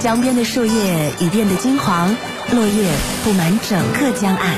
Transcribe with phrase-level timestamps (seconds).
[0.00, 2.08] 江边的树叶已变得金黄，
[2.52, 2.90] 落叶
[3.22, 4.56] 布满整个江岸。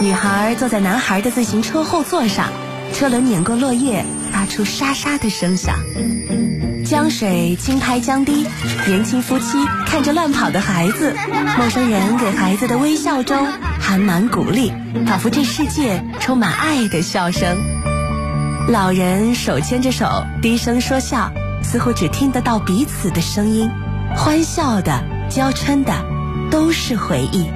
[0.00, 2.46] 女孩坐在男孩的自行车后座上，
[2.94, 5.74] 车轮碾过落叶，发出沙沙的声响。
[6.86, 8.46] 江水轻拍江堤，
[8.86, 11.14] 年轻夫妻看着乱跑的孩子，
[11.58, 13.46] 陌生人给孩子的微笑中
[13.78, 14.72] 含满鼓励，
[15.06, 17.54] 仿佛这世界充满爱的笑声。
[18.68, 21.30] 老人手牵着手，低声说笑，
[21.62, 23.70] 似乎只听得到彼此的声音，
[24.18, 25.94] 欢笑的、娇嗔的，
[26.50, 27.46] 都是回忆。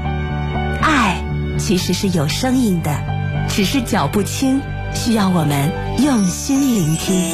[0.80, 1.20] 爱
[1.58, 3.02] 其实是有声音的，
[3.48, 4.60] 只是脚步轻，
[4.94, 7.32] 需要我们用心聆听。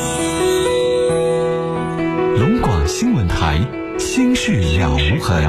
[2.38, 3.60] 龙广新闻台，
[3.98, 5.44] 心事了无痕。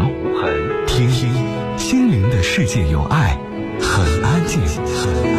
[0.85, 1.33] 听听
[1.77, 3.37] 心灵的世界，有爱，
[3.79, 5.38] 很安静，很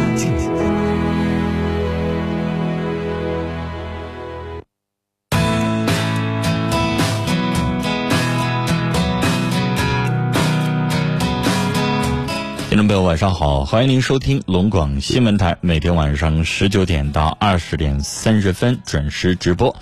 [12.87, 19.75] 朋友，晚上好，欢迎您收听龙广新闻台，每天晚上十九点到二十点三十分准时直播。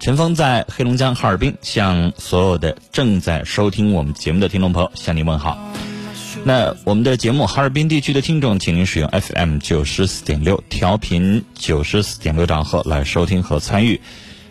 [0.00, 5.58] 陈峰在黑龙江哈尔滨向所有的正在收听我们节目的听众朋友向您问好。
[6.44, 14.00] 那我们的节目哈尔滨地区的听众，请您使用 FM 九十四点六调频九十四点六兆赫来收听和参与。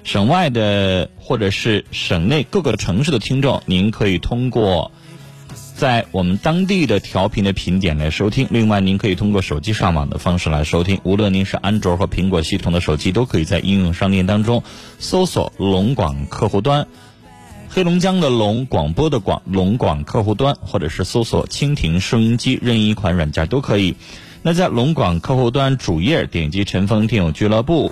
[0.04, 4.92] 省外的或者是省内各个城市的听众，您可以通过。
[5.76, 8.48] 在我们当地的调频的频点来收听。
[8.50, 11.02] 另外，您可以通过手机上网的方式来收听。
[11.04, 14.64] 无论您是安卓或苹果系统的手机，都可以在应用商店当中
[15.00, 16.88] 搜索“龙广客户端”，
[17.68, 23.96] 黑龙江的龙，广播的广，龙广客户端，或者是搜索蜻蜓收音机，任意一款软件都可以。
[24.44, 27.92] 那在龙广客户端主页点击“陈峰听友俱乐部”，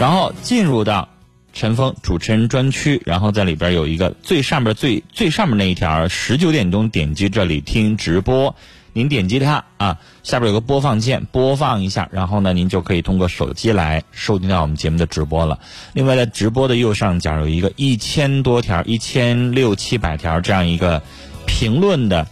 [0.00, 1.10] 然后进入到。
[1.58, 8.54] 陈峰主持人专区，然后在里边有一个最上面最最上面那一条，十九点钟点击这里听直播，
[8.92, 15.58] 您点击它啊，下边有个播放键，播放一下，然后呢，您就可以通过手机来收听到我们节目的直播了。
[15.94, 21.02] 另外，在直播的右上角有一个一千多条、一千六七百条这样一个
[21.44, 22.28] 评论的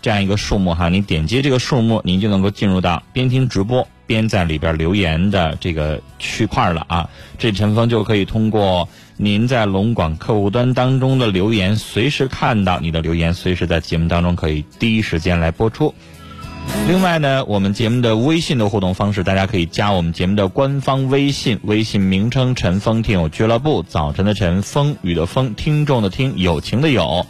[0.00, 3.86] 这样一个数目哈，您点击这个数目，您就能够进入到边听直播。
[4.06, 8.88] 边在里边留言的这个区块了啊，这陈峰就可以通过
[9.18, 15.94] 您在龙广客户端当中的留言，随时看到你的留言，随时在节目当中可以第一时间来播出。
[16.86, 27.26] 另外呢，我们节目的微信的互动方式，大家可以加我们节目的官方微信，微信名称“陈峰听友俱乐部”，早晨的晨，风雨的风，听众的听，友情的友，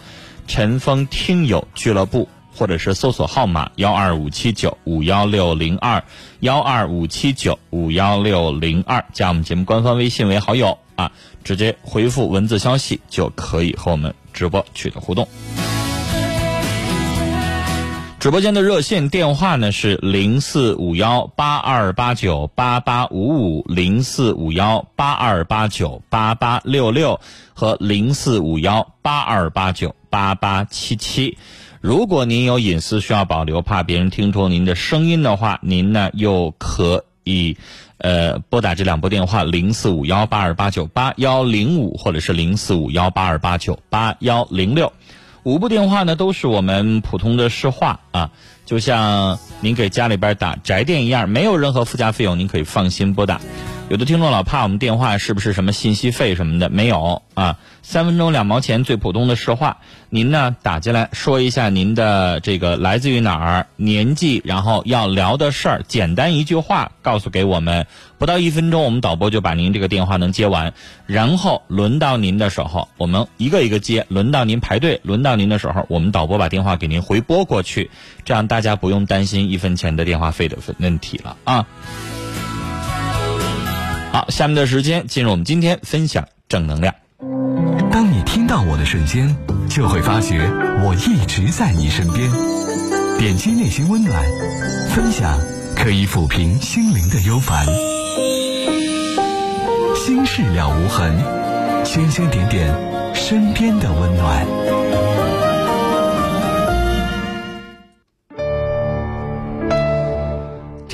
[0.47, 2.29] 陈峰听友俱乐部。
[2.59, 6.03] 或者是搜索号码幺二五七九五幺六零二
[6.41, 11.13] 幺二五七九五幺六零二，加我们节目官方微信为好友啊，
[11.45, 15.29] 直接回复文字消息就可以和我们直播取得互动。
[18.19, 27.21] 直播间的热线电话呢是零四五幺八二八九八八五五零四五幺八二八九八八六六
[27.55, 31.39] 和零四五幺八二八九八八七七。
[31.81, 37.57] 如果您有隐私需要保留，怕别人听出您的声音的话，您呢又可以，
[37.99, 44.93] 呃，拨打这两部电话零四五幺八二八九八幺零五，或者是零四五幺八二八九八幺零六，
[45.45, 48.31] 五部电话呢都是我们普通的市话啊，
[48.67, 53.41] 就像您给家里边打宅电一样，没有任何附加费用，您可以放心拨打。
[53.91, 57.59] 有的听众老怕我们电话是不是什么信息费什么的，没有啊。
[57.81, 59.79] 三分钟两毛钱，最普通的实话。
[60.11, 67.87] 您呢打进来说一下您的这个来自于哪儿、年纪，然后要聊的事儿，简单一句话告诉给我们，
[68.19, 70.75] 不到一分钟，我们导播就把您这个电话能接完。
[71.07, 74.05] 然后轮到您的时候，我们一个一个接。
[74.11, 77.91] 轮到您排队，轮到您的时候，我们导播把电话给您回拨过去，
[78.23, 81.67] 这样大家不用担心一分钱的电话费的问题了啊。
[84.11, 86.95] 好，下面的时间进入我们今天分享正能量。
[87.91, 89.37] 当你听到我的瞬间，
[89.69, 90.51] 就会发觉
[90.85, 92.31] 我一直在你身边。
[93.19, 94.23] 点击内心温暖，
[94.91, 95.39] 分享
[95.77, 97.67] 可以抚平心灵的忧烦。
[99.97, 101.15] 心事了无痕，
[101.85, 102.75] 圈圈点点
[103.15, 104.47] 身边的温暖。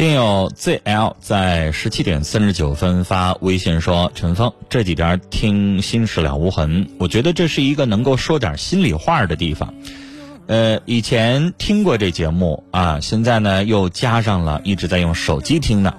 [0.04, 9.72] 听友 ZL 在十七点三十九分发微信说：“陈峰这几天听心事了无痕，我觉得这是一个能够说点心里话的地方。
[10.46, 15.94] 呃，以前听过这节目啊，现在呢又加上了一直在用手机听的。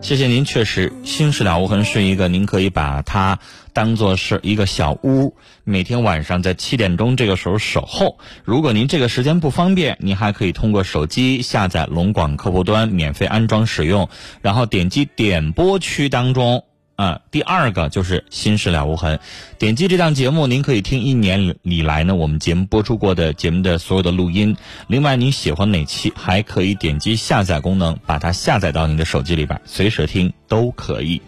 [0.00, 3.38] 谢谢您，确实心事了无痕是一个您可以把它
[3.76, 8.18] 当做是一个小屋，每天晚上在七点钟这个时候守候。
[8.42, 14.08] 如果您这个时间不方便，您还可以通过手机下载龙广客户端免费安装使用，
[14.40, 16.64] 然后点击点播区当中。
[16.94, 19.20] 啊，第二个就是心事了无痕，
[19.58, 24.56] 点击这档节目，您可以听一年以来呢我们节目播出过的节目的所有的录音。
[24.86, 31.20] 另外，你喜欢哪期，还可以点击下载功能，把它下载到您的手机里边，随时听都可以。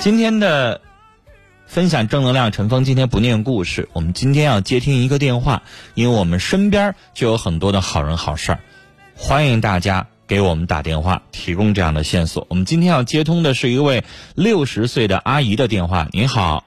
[0.00, 0.80] 今天的
[1.74, 8.60] 分享正能量，陈峰今天不念故事，我们今天要接听一个电话，因为我们身边就有很多的好人好事儿，
[9.16, 10.06] 欢迎大家。
[10.26, 12.46] 给我们打电话提供这样的线索。
[12.48, 14.04] 我们今天要接通的是一位
[14.36, 16.06] 六十岁的阿姨的电话。
[16.12, 16.64] 您好，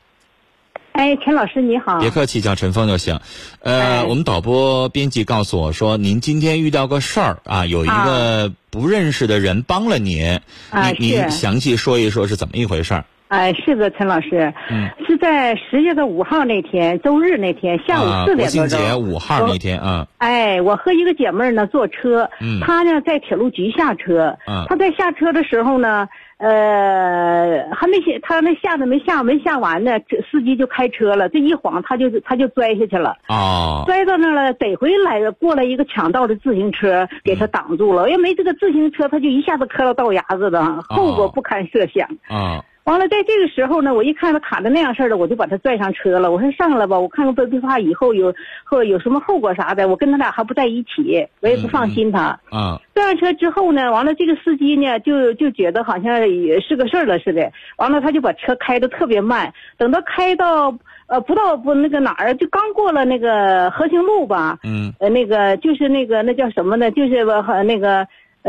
[0.91, 3.19] 哎，陈老师你好，别客气，叫陈峰就行。
[3.61, 13.05] 呃，我们导播编辑告诉我说，您今天遇到个事儿啊，有一个不认识的人帮了您，您您详细说一说是怎么一回事儿。
[13.27, 20.07] 哎，是的，陈老师，嗯，是在十月的五号那天，周日那天下午四点多钟，节五号那天啊。
[20.17, 26.07] 哎，我和一个姐妹儿呢坐车，嗯，她呢在铁路局下车，嗯，她在下车的时候呢，
[26.37, 42.63] 呃，还没下，她那下的没下没下完呢，这司机就开车了，这一晃，她就她就摔下去了，啊，摔到那了，得回来过来一个抢道的自行车给她挡住了，要没这个自行车，她就一下子磕到道牙子了，后果不堪设想，啊。
[42.87, 46.31] 完了，在这个时候呢，我一看他卡的那样式儿的，我就把他拽上车了。
[46.31, 49.89] 我说上来吧，我看看不怕以后有或有什么后果啥的。
[49.89, 52.39] 我跟他俩还不在一起，我也不放心他。
[52.49, 57.51] 啊，拽上车之后呢，完了这个司机呢就就觉得好像也是个事儿了似的。
[57.75, 60.73] 完了他就把车开的特别慢，等到开到
[61.07, 64.57] 呃不到不那个哪儿，就刚过了那个和平路吧。
[64.63, 64.93] 嗯。
[64.99, 66.89] 呃，那个就是那个那叫什么呢？
[66.91, 68.07] 就是和那个。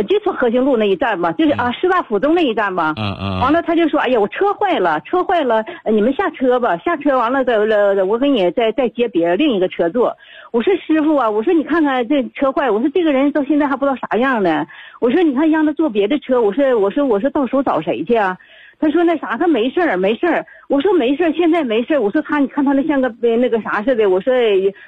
[0.09, 2.95] 就是和兴路那一站吧，就是啊师大附中那一站吧。
[2.97, 3.41] 嗯嗯。
[3.41, 10.17] 完了，他就说：“哎呀，我车坏了，车坏了，你们下车吧，下车完了再了，我给你再再接别另一个车坐。”
[10.53, 14.67] 我说：“师傅啊，我说你看看这车坏，我说这个人到现在还不知道啥样呢。
[15.01, 18.37] 我说你看让他坐别的车，我说我说我说到时候找谁去啊？”
[18.81, 20.47] 他说那啥，他没事儿，没事儿。
[20.69, 22.01] 我说没事儿，现在没事儿。
[22.03, 24.11] 我说他，你看他那像个那个啥似的。
[24.11, 24.35] 我说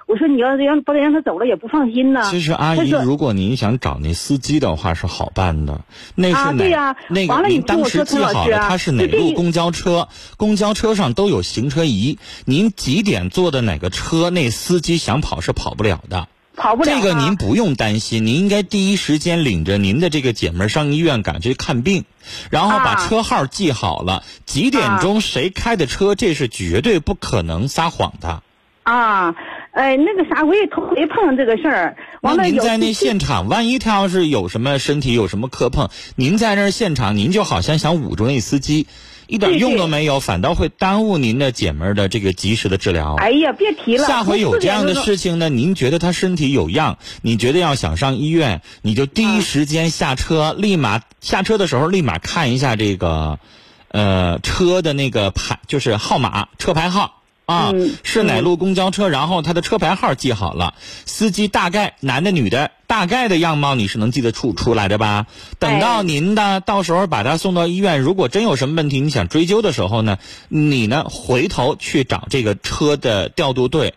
[0.06, 2.22] 我说你要让不能让他走了也不放心呢。
[2.30, 5.80] 其实阿姨，如果您想找那司机的话是好办的，
[6.14, 10.08] 那是哪那个您当时记好了，他是哪路公交车？
[10.36, 14.28] 公交车上都有行车仪，您几点坐的哪个车？
[14.28, 16.28] 那司机想跑是跑不了的。
[16.56, 16.92] 跑不了。
[16.94, 22.04] 这个您不用担心，您应该第一时间领着您的这个姐妹上医院赶去看病。
[22.50, 28.42] 然后把车号记好了，几点钟谁开的车，这是绝对不可能撒谎的。
[28.82, 29.34] 啊，
[29.72, 31.96] 哎，那个啥，我也头回碰这个事儿。
[32.22, 38.86] 那您在那现场，万一他要是有什么身体有什么磕碰，您在那现场，您就好像想捂住那司机。
[39.30, 43.14] 一点用都没有，反倒会耽误您的姐们儿的这个及时的治疗。
[43.14, 44.04] 哎呀，别提了！
[44.04, 53.38] 下回有这样的事情呢，您觉得他身体有恙，你觉得要想上医院，你就第一时间下车，立马下车的时候立马看一下这个，
[53.86, 57.19] 呃，车的那个牌，就是号码，车牌号。
[57.50, 57.72] 啊，
[58.04, 59.08] 是哪路公交车？
[59.08, 60.74] 然后他的车牌号记好了，
[61.04, 65.26] 司机大概男的女的，大概的样貌你是能记得出出来的吧？
[65.58, 73.94] 等到您的到时候把他送到医院，如果真有什么问题，你想追究的时候呢，你呢回头去找这个车的调度队，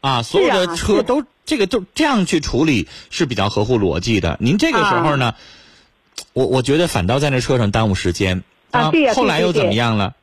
[0.00, 4.36] 啊，所有的车都这个就这样去处理是比较合乎逻辑的。
[4.40, 5.34] 您这个时候呢，
[6.32, 8.90] 我我觉得反倒在那车上耽误时间啊。
[9.14, 10.14] 后来又怎么样了？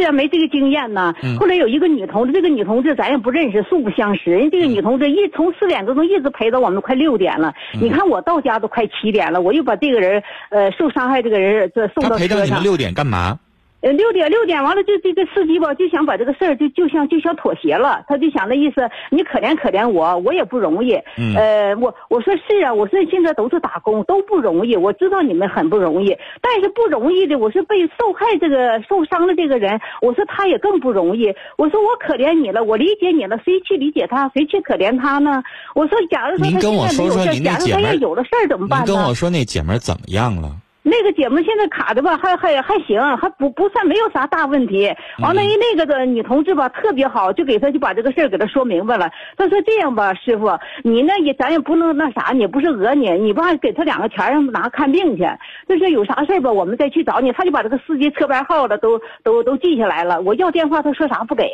[0.00, 1.14] 是啊，没这个经验呢。
[1.38, 4.30] 后来有一个女同志，这个女同志咱也不认识，素不相识。
[4.30, 7.52] 人这个女同志一从四点多钟一直陪到我们快六点了。
[7.80, 12.18] 你看我到家都快七点了，我又把这个人呃受伤害这个人这送到车上。
[12.18, 13.38] 他陪到你们六点干嘛？
[13.80, 20.94] 呃，六点六点完了，就这个司机吧，就想把这个事儿就就像就想妥协了，他就想那意思，你可怜可怜我，我也不容易。
[21.16, 21.36] 嗯。
[21.36, 31.32] 呃，我我说是啊，我说现在都是打工，都不容易，我知道你们很不容易，但是不容易的，我是被受害这个受伤的这个人，我说他也更不容易。
[31.56, 35.40] 我说我可怜你了，我理解你了，谁去理解他，谁去可怜他呢？
[35.74, 38.86] 我说，假如说他现在没有事，假如他要有了事儿怎么办呢？
[38.86, 40.50] 您跟我说那姐们怎么样了？
[40.88, 44.90] 那个姐们现在卡的吧，还还还行，还不不算没有啥大问题。
[45.22, 49.10] 完了，那个的女同志吧，特别好，就给她就把这个事儿给她说明白了。
[49.36, 55.28] 她说这样吧，师傅，你那也咱也不能那啥，你不是讹你，你吧给他两个钱让拿看病去。
[55.68, 57.30] 就是有啥事儿吧，我们再去找你。
[57.32, 60.20] 他就把这个司机车牌号了都都都记下来了。
[60.22, 61.44] 我要电话，他说啥不给。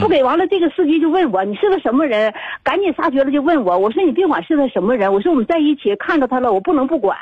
[0.00, 2.32] 不给完了，这个司机就问我你是个什么人？
[2.62, 3.76] 赶紧撒绝了就问我。
[3.76, 7.16] 我说你别管是个什么人，我说我们在一起看着他了，我不能不管。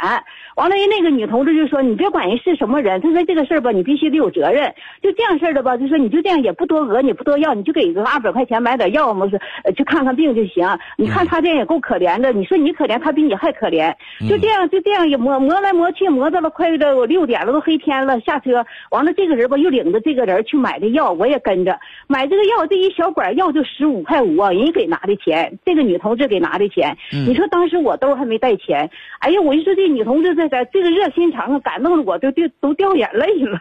[0.56, 4.72] 完了，人那个女同志就说：“你别管人是什么人，她说这个事儿吧，你必须得有责任。
[5.02, 10.66] 就这样式儿的吧，就说你就这样也不多讹，你不多要，你就给个二百块钱买点药嘛，是呃去看看病就行。
[10.96, 13.92] 你看他这样也够可怜的，你说你可怜，他比你还可怜。
[14.28, 26.96] 就这样就这样也磨磨来磨去，磨到了快到我六点了，都黑天了，下车完了，这个人吧又领着这个人去买的药，我也跟着买这个药，这一小管药就十五块五啊，人家给拿的钱，这个女同志给拿的钱。
[27.10, 33.58] 你说当时我兜还没带钱，哎呀，我就说这女同志这在这个热心肠啊，感动的我都掉都掉眼泪了。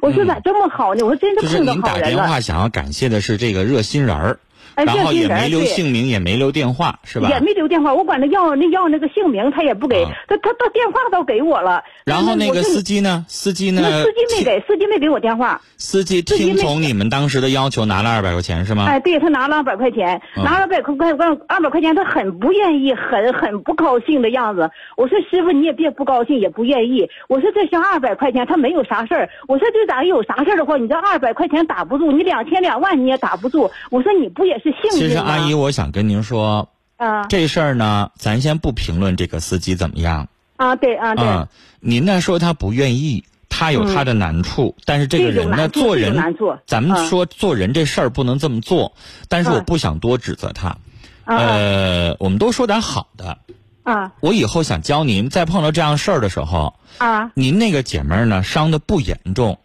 [0.00, 1.04] 我说咋这么好呢？
[1.04, 2.16] 我说真就是是碰到您打好人了。
[2.16, 4.36] 电话想要感谢的是这个热心人儿，哎
[4.76, 7.28] 然后也没留姓名，也没留电话，是吧？
[7.28, 11.84] 也没留电话，我管他要那要那个姓名，他也不给，啊他他他电话倒给我了。
[12.04, 13.24] 然后那个司机呢？
[13.28, 13.80] 司机呢？
[13.82, 15.60] 那司机没给，司机没给我电话。
[15.76, 18.84] 司机听从你们当时的要求拿了二百块钱是吗？
[18.86, 21.12] 哎，对他拿了二百块钱，嗯拿了二百块块
[21.48, 24.70] 二百块钱，他很不愿意，很很不高兴的样子。
[24.96, 27.08] 我说师傅你也别不高兴，也不愿意。
[27.28, 29.28] 我说这像二百块钱，他没有啥事儿。
[29.48, 33.70] 我说这咋有啥事儿的话，你这二百块钱打不住，你两千两万你也打不住。
[33.90, 35.12] 我说你不也是幸其运其？
[35.12, 37.24] 实阿姨，我想跟您说，啊。
[37.24, 40.28] 这事儿呢，咱先不评论这个司机怎么样。
[40.56, 41.48] 啊对啊对，嗯，
[41.80, 46.14] 您呢说他不愿意，他有他的难处，但是这个人呢，做人
[46.66, 48.92] 咱们说做人这事儿不能这么做，
[49.28, 49.64] 但是我嗯。
[49.64, 50.68] 不想多指责他。
[51.24, 51.36] 啊。
[51.36, 53.38] 呃，我们都说点好的。
[53.82, 54.12] 啊。
[54.20, 57.32] 我以后想教您，在碰到这样事儿的时候，啊。
[57.34, 59.58] 您那个姐们儿呢伤的不严重，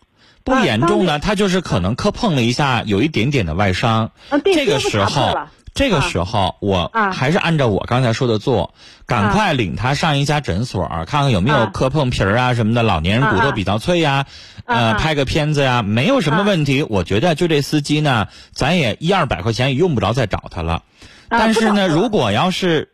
[0.48, 4.12] 不啊严重呢，他就是可能磕碰了一下，有一点点的外伤。
[4.30, 5.38] 啊，这个时候
[5.74, 8.74] 这个啊时候我啊还是按照我刚才说的做，
[9.06, 14.25] 赶啊快领他上一家诊所，看看有没有啊磕碰皮儿啊什么的，老年人骨头比较脆呀，
[14.63, 16.82] 啊呃，啊拍个片子呀，没有什么啊问题。
[16.82, 20.74] 我觉得就这司机呢，咱也一二百块钱也用不着再找他了。
[20.74, 20.82] 啊
[21.27, 22.94] 但是呢，如果要是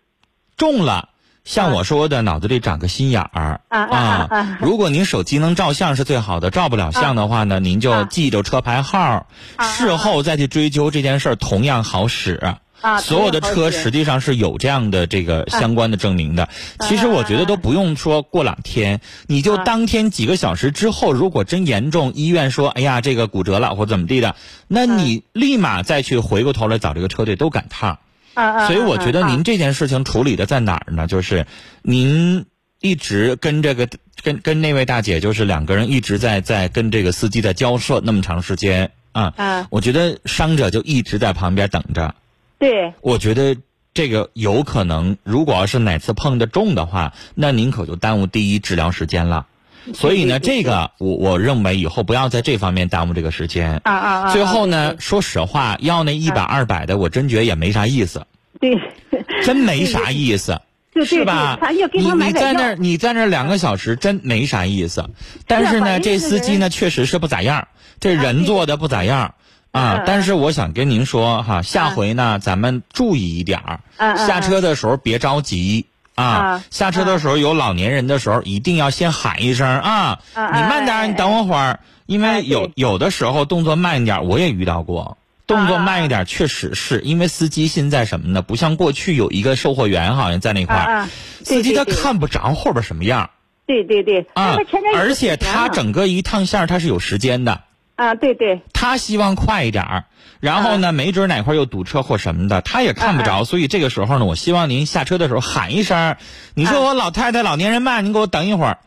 [0.57, 1.09] 中了。
[1.43, 1.73] 像啊。
[1.75, 3.61] 我说的，脑子里长个心眼儿。
[3.69, 8.07] 啊啊如果您手机能照相是最好的，照不了相的话呢，您就啊。
[8.09, 12.35] 记着车牌号，啊事后再去追究这件事儿同样好使。
[12.35, 12.59] 啊
[12.99, 16.49] 所有的车实际上是有这样的这个相关的证明的。
[16.81, 19.63] 其实我觉得都不用说过两天，你就啊。
[19.63, 24.35] 当天几个小时之后，如果真严重，医院说哎呀这个骨折了或怎么地的，
[24.67, 27.99] 那你立马再去回过头来找这个车队都赶趟。
[28.33, 31.07] 啊啊，所以我觉得啊您这件事情处理的在哪儿呢？
[31.07, 31.45] 就是
[31.81, 32.45] 您
[32.81, 33.87] 一直跟这个
[34.21, 39.33] 跟跟那位大姐，就是两个人一直在在跟这个司机在交涉那么长时间啊。
[39.37, 42.15] 啊我觉得伤者就一直在旁边等着。
[42.59, 43.57] 对我觉得
[43.93, 49.47] 这个有可能，如果要是哪次碰得重的话，那您可就耽误第一治疗时间了。
[49.93, 53.81] 所以呢，这个我我认为以后不要在这方面耽误这个时间。
[53.83, 54.31] 啊啊啊！
[54.31, 58.25] 最后呢，说实话，要那一百二百的，我真觉得也没啥意思。
[58.61, 58.77] 对，
[59.43, 60.61] 真没啥意思，
[60.93, 61.59] 对对是吧
[61.91, 65.09] 你你在那儿你在那儿两个小时，真没啥意思。
[65.47, 67.67] 但是呢，这司机呢确实是不咋样，
[67.99, 69.33] 这人做的不咋样
[69.71, 70.03] 啊嗯。
[70.05, 73.79] 但是我想跟您说哈，下回呢咱们注意一点儿，
[74.15, 75.87] 下车的时候别着急。
[76.15, 80.19] 啊啊，下车的时候有老年人的时候，一定要先喊一声啊！
[80.35, 85.17] 嗯你慢点你等我会儿，因哎为有有的时候动作慢一点，我也遇到过。
[85.45, 88.41] 动作慢一点，确实是因为司机现在什么呢？
[88.41, 91.09] 不像过去有一个售货员好像在那块儿，
[91.43, 93.29] 司机他看不着后边什么样
[93.65, 94.57] 对对对，啊
[94.95, 97.61] 而且他整个一趟线他是有时间的，
[97.95, 100.05] 啊，对对他希望快一点儿，
[100.39, 106.15] 然后呢，没准哪块又堵车或什么的，他也看不着，所以这个时候呢，我希望您下车的时候喊一声，
[106.55, 108.77] 你说我老太太、老年人慢，您给我等一会儿。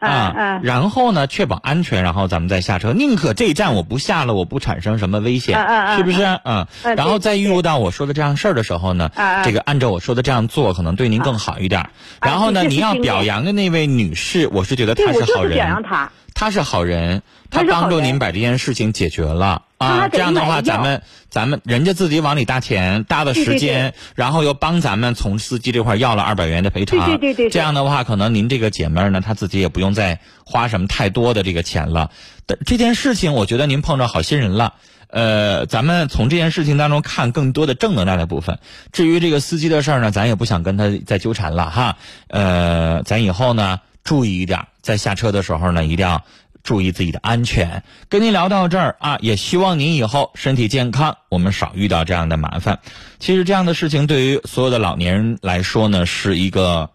[0.00, 2.92] 啊啊，然后呢，确保安全，然后咱们再下车。
[2.92, 5.58] 宁可这一站我不下了，我不产生什么危险，
[5.96, 6.22] 是不是？
[6.44, 9.10] 嗯，啊然后再遇到我说的这样事儿的时候呢，
[9.44, 11.88] 这个按照我说的这样做，可能对您更好一点。
[12.20, 16.10] 然后呢，这是您要表扬的那位女士，我是觉得对，她是好人，表扬他。
[16.34, 20.08] 他是好人，他帮助您把这件事情解决了啊。
[20.08, 26.98] 这样的话，咱们咱们人家自己往里搭钱，搭的时对对间，对然后又帮咱们从司机这块要了二百元的赔偿。
[26.98, 32.10] 对对对对对这样的话，可能您这个姐妹儿呢，她自己也不用再花什么太多的这个钱了。
[32.46, 34.74] 但这件事情，我觉得您碰着好心人了。
[35.08, 38.58] 呃，咱们从这件事情当中看更多的正能量的部分。
[38.90, 41.96] 至于这个司机的事儿呢，咱也不想跟他再纠缠了哈。
[42.26, 46.22] 呃，咱以后呢注意一点，在下车的时候呢，一定要
[46.62, 47.82] 注意自己的安全。
[48.08, 52.78] 跟您聊到这儿啊，也希望您以后身体健康，我们少遇到这样的麻烦。
[53.18, 56.90] 其实这样的事情对于所有的老年人来说呢，是一个。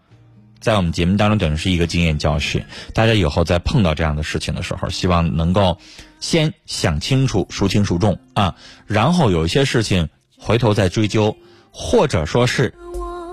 [0.60, 2.62] 在我们节目当中，等于是一个经验教训。
[2.92, 5.78] 大家以后在碰到这样的事情的时候，希望能够
[6.20, 11.34] 先想清楚、孰轻孰重啊，然后有一些事情回头再追究，
[11.70, 12.74] 或者说是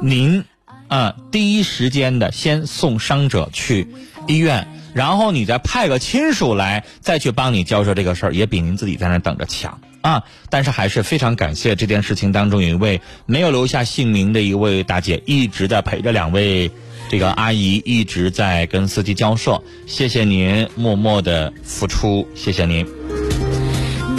[0.01, 0.45] 您
[0.89, 3.87] 嗯第一时间的先送伤者去
[4.27, 10.23] 医院，然后你再派个亲属来再去帮你交涉这个事儿，也比您自己在那等着强啊。
[10.49, 16.71] 但是还是非常感谢这件事情当中有一位没有留下姓名的一位大姐，一直在陪着两位
[17.09, 19.61] 这个阿姨，一直在跟司机交涉。
[19.85, 22.85] 谢谢您默默的付出，谢谢您。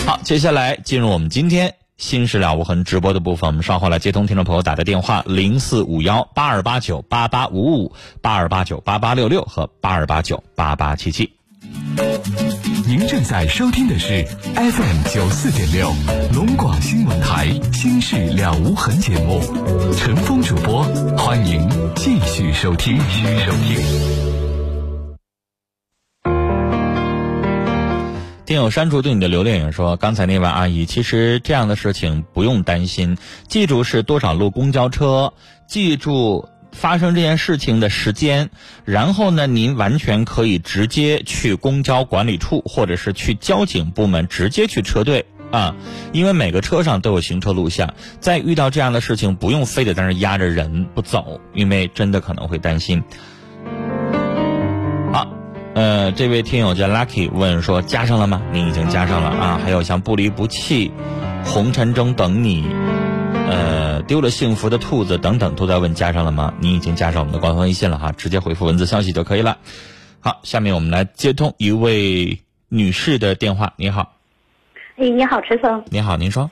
[0.06, 1.87] 好，接下来进入我们今天。
[1.98, 11.34] 心事了无痕直播的部分，我们稍后来接通听众朋友打的电话零四五幺八二八九八八五五八二八九八八六六和八二八九八八七七。
[12.86, 14.24] 您正在收听的是
[14.54, 15.92] FM 九四点六
[16.32, 19.40] 龙广新闻台心事了无痕节目，
[19.98, 20.84] 陈峰主播，
[21.18, 22.96] 欢迎继续收听。
[22.96, 24.47] 继续收听。
[28.48, 35.34] 听友删除对你的留恋也说，刚才那位阿姨，其实这样的事情不用担心，记住是多少路公交车，
[35.66, 38.48] 记住发生这件事情的时间，
[38.86, 45.76] 然后呢，您完全可以直接去公交管理处或者是去交警部门直接去车队啊，
[46.14, 53.04] 因为每个车上都有行车录像，在遇到这样的事情，不用非得在那压着人不走，因为真的可能会担心。
[55.78, 58.42] 呃，这位听友叫 Lucky 问说加上了吗？
[58.50, 59.60] 您已经加上了啊。
[59.62, 60.90] 还有像不离不弃、
[61.44, 62.68] 红尘中等你，
[63.48, 66.52] 呃，丢了幸福的兔子等等，都在问加上了吗？
[66.58, 69.58] 您已经加上我们的官方微信了哈，直接回复文字消息就可以了。
[70.18, 73.72] 好，下面我们来接通一位女士的电话。
[73.76, 74.16] 你好，
[74.96, 75.84] 哎，你好，陈峰。
[75.90, 76.50] 你好，您说。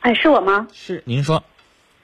[0.00, 0.66] 哎，是我吗？
[0.72, 1.44] 是，您说。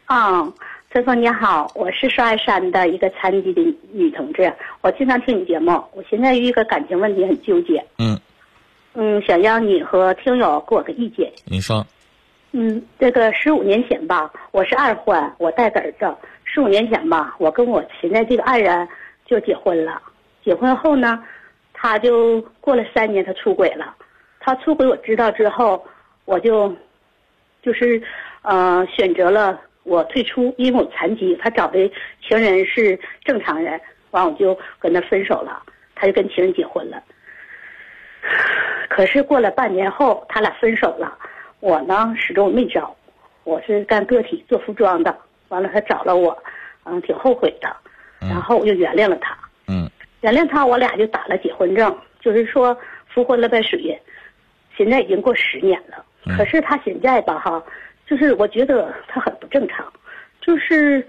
[0.04, 0.46] 啊。
[0.92, 7.84] 陈峰你好，我是双山的一个残疾的女同志，我经常听你节目，我现在有一个感情问题很纠结。
[7.98, 8.18] 嗯，
[8.94, 11.30] 嗯，想让你和听友给我个意见。
[11.44, 11.86] 你说。
[12.50, 16.12] 嗯，这个十五年前吧，我是二婚，我带个儿子。
[16.42, 18.88] 十五年前吧，我跟我现在这个爱人
[19.24, 20.02] 就结婚了。
[20.44, 21.22] 结婚后呢，
[21.72, 23.94] 他就过了三年，他出轨了。
[24.40, 25.86] 他出轨我知道之后，
[26.24, 26.74] 我就，
[27.62, 28.02] 就是，
[28.42, 29.60] 呃，选择了。
[29.90, 31.90] 我退出，因为我残疾，他找的
[32.22, 33.78] 情人是正常人，
[34.12, 35.60] 完我就跟他分手了，
[35.96, 37.02] 他就跟情人结婚了。
[38.88, 41.18] 可是过了半年后，他俩分手了，
[41.58, 42.94] 我呢始终没找，
[43.42, 45.12] 我是干个体做服装的，
[45.48, 46.40] 完了他找了我，
[46.84, 47.76] 嗯，挺后悔的，
[48.20, 49.36] 然后我就原谅了他，
[49.66, 53.92] 嗯，原谅他，我俩就打了结婚证，就是说复婚了呗属于，
[54.76, 56.04] 现在已经过十年了，
[56.36, 57.60] 可是他现在吧哈。
[58.10, 59.86] 就是我觉得他很不正常，
[60.40, 61.06] 就是，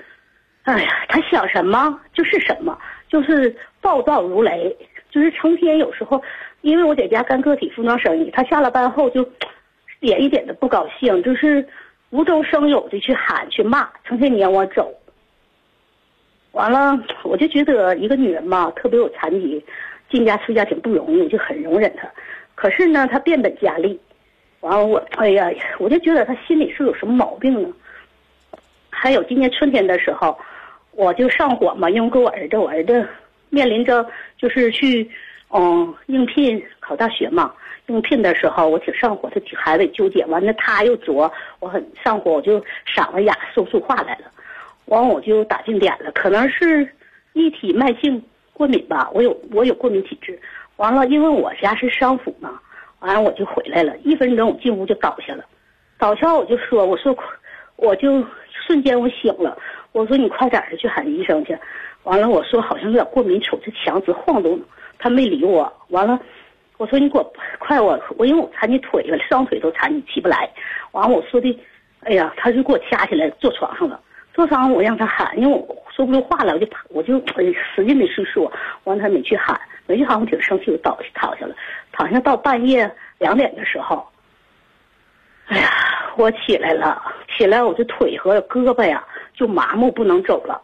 [0.65, 2.77] 哎呀，他想什么就是什么，
[3.09, 4.77] 就是暴躁如雷，
[5.09, 6.21] 就是成天有时候，
[6.61, 9.27] 因为我在家干个体服装生意，他下了班后就，
[9.99, 11.67] 点一点的不高兴，就是
[12.11, 14.93] 无中生有的去喊去骂，成天撵我走。
[16.51, 19.65] 完了，我就觉得一个女人嘛，特别有残疾，
[20.11, 22.07] 进家出家挺不容易，我就很容忍她。
[22.53, 23.99] 可是呢，她变本加厉。
[24.61, 27.69] 完了，我哎呀，我就觉得他心里是有什么毛病呢？
[28.89, 30.37] 还有今年春天的时候，
[30.91, 33.07] 我就上火嘛，因为跟我儿子，我儿子
[33.49, 34.05] 面临着
[34.37, 35.09] 就是去
[35.49, 37.51] 嗯应聘考大学嘛，
[37.87, 40.23] 应聘的时候我挺上火，他挺还得纠结。
[40.27, 42.63] 完了他又作，我很上火，我就
[42.95, 44.31] 嗓子哑，说不出话来了。
[44.85, 46.87] 完我就打进点了，可能是
[47.33, 50.39] 一体慢性过敏吧，我有我有过敏体质。
[50.75, 52.59] 完了，因为我家是商府嘛。
[53.01, 55.43] 完了我就回来了，一分钟我进屋就倒下了，
[55.99, 57.15] 倒下我就说我说，
[57.75, 58.23] 我就
[58.65, 59.57] 瞬间我醒了，
[59.91, 61.57] 我说你快点的去喊医生去，
[62.03, 64.59] 完了我说好像有点过敏，瞅这墙直晃动，
[64.99, 66.19] 他没理我，完了，
[66.77, 70.49] 我说你给我快我我因为我残疾腿了，双腿都残疾起不来，
[70.91, 71.59] 完了我说的，
[72.01, 73.99] 哎呀他就给我掐起来坐床上了，
[74.41, 77.21] 受伤我让他喊，因为我说不出话来，我就我就
[77.53, 78.51] 使劲的去说，
[78.85, 81.55] 完他没去喊，没去喊我挺生气，我倒躺下了。
[81.91, 84.03] 躺下到半夜两点的时候，
[85.45, 85.69] 哎呀，
[86.17, 86.99] 我起来了，
[87.37, 90.59] 起来我就腿和胳膊呀就麻木不能走了，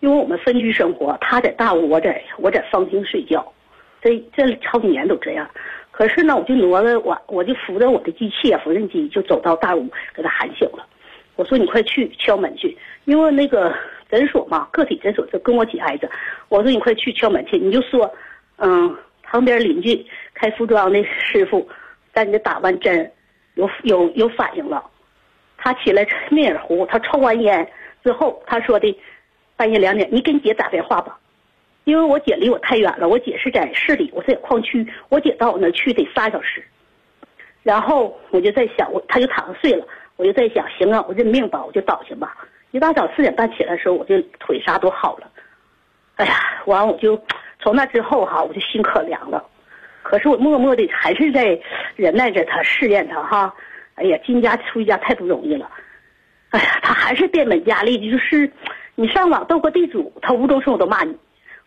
[0.00, 3.46] 因为我们分居生活，他在大屋，我在我在房厅睡觉，
[4.02, 5.48] 这这好几年都这样。
[5.92, 10.84] 可是呢，我就挪了我，我就扶着我的机器啊，缝纫机，就走到大屋给他喊醒了。
[11.42, 13.74] 我说你快去敲门去，因为那个
[14.08, 16.08] 诊所嘛，个体诊所就跟我紧挨着。
[16.48, 18.08] 我说你快去敲门去，你就说，
[18.58, 18.96] 嗯。
[19.24, 21.66] 旁边邻居开服装的师傅，
[22.12, 23.10] 在你这打完针，
[23.54, 24.84] 有有有反应了。
[25.56, 27.66] 他起来面儿糊，他抽完烟
[28.04, 28.94] 之后，他说的，
[29.56, 31.18] 半夜两点，你给你姐打电话吧，
[31.84, 36.62] 因为我姐离我太远了，我姐是在市里，我在矿区，我姐到我那去得仨小时。
[37.62, 39.86] 然后我就在想，我他就躺着睡了，
[40.22, 42.36] 我就在想，行啊，我认命吧，我就倒下吧。
[42.70, 45.28] 一大早四点半起来的时候，我就腿啥都好了。
[46.14, 47.20] 哎呀，完我就。
[47.58, 49.44] 从那之后哈，我就心可凉了。
[50.02, 51.58] 可是我默默的还是在
[51.96, 53.52] 忍耐着他，试验他哈。
[53.94, 55.68] 哎呀，进家出一家太不容易了。
[56.50, 58.48] 哎呀，他还是变本加厉，就是
[58.94, 61.16] 你上网斗个地主，他无中生有都骂你。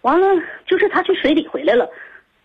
[0.02, 0.28] 完了，
[0.65, 1.89] 就是他去水里回来了，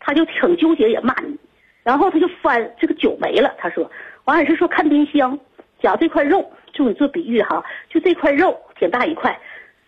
[0.00, 1.38] 他就挺纠结也骂你。
[1.82, 3.90] 然后他就翻这个酒没了，他说，
[4.26, 5.36] 完了是说看冰箱，
[5.82, 9.38] 讲这块肉，就你做比喻哈，就这块肉挺大一块，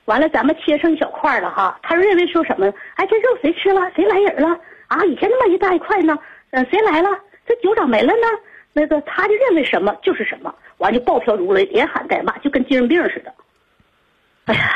[0.07, 2.73] 完了咱们切成一小块了哈，他认为说什么？
[2.97, 3.91] 哎，这肉谁吃了？
[3.95, 4.59] 谁来人了？
[4.89, 6.19] 啊，以前那么一大一块呢，
[6.51, 7.09] 嗯，谁来了？
[7.47, 8.27] 这酒咋没了呢？
[8.73, 13.35] 那个他就认为什么就是什么，完就暴跳如雷，连喊带骂，就跟精神病似的。
[14.47, 14.71] 哎呀，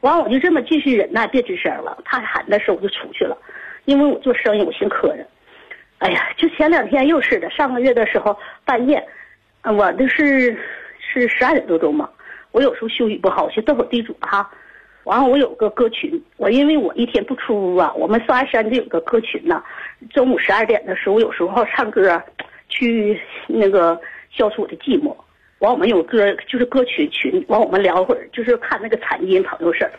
[0.00, 1.98] 完我就这么继续忍耐，别吱声了。
[2.04, 3.36] 他喊的时候我就出去了，
[3.86, 5.24] 因为我做生意我心磕碜。
[5.98, 9.04] 哎呀，就前两天又是的，上个月的时候半夜，
[9.72, 10.56] 我的是
[10.98, 12.08] 是十二点多钟嘛。
[12.52, 14.50] 我有时候休息不好，我去斗会地主哈。
[15.04, 19.62] 完了，我有个歌群，我因为我一天不出屋啊，我们四二山就有个歌群呢。
[20.10, 22.20] 中午十二点的时候，有时候唱歌，
[22.68, 24.00] 去那个
[24.30, 25.14] 消除我的寂寞。
[25.60, 29.92] 完，我们有歌就是歌群群，完我们聊会儿，就是看那个残疾人朋友事儿。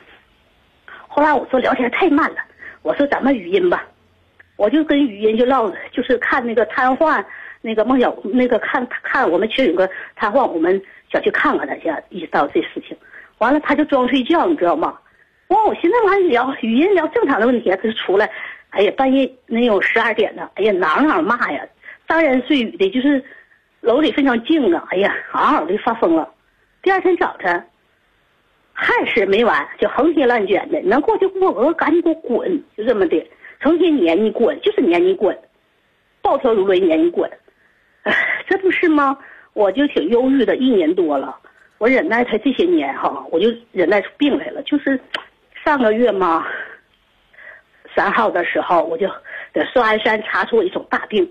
[1.07, 2.37] 后来我说聊天太慢了，
[2.81, 3.87] 我说咱们语音吧。
[4.57, 7.23] 我就跟语音就唠，就是看那个瘫痪，
[7.67, 12.95] 那个孟小那个看看我们群有个瘫痪，我们想去看看他去，一直到这事情，
[13.39, 14.97] 完了他就装睡觉，你知道吗？
[15.49, 18.31] 哇，我寻思完聊语音聊正常的问题，他就出来，
[18.69, 21.61] 哎呀，半夜能有十二点呢，哎呀，哪哪骂呀，
[22.05, 23.21] 当言碎语的，就是
[23.81, 26.29] 楼里非常静啊，哎呀，嗷嗷的发疯了。
[26.81, 27.61] 第二天早晨
[28.71, 33.27] 还是没完，就横贴乱卷的，能过就过，我赶紧给我滚，就这么的。
[33.59, 35.37] 成天撵你滚，就是撵你滚，
[36.21, 37.29] 暴跳如雷撵你滚，
[38.47, 39.17] 这不是吗？
[39.53, 41.35] 我就挺忧郁的，一年多了，
[41.79, 44.61] 我忍耐他这些年哈，我就忍耐出病来了。
[44.61, 44.99] 就是
[45.65, 46.45] 上个月嘛，
[47.95, 49.07] 三号的时候，我就
[49.53, 51.27] 在双安山查出一种大病，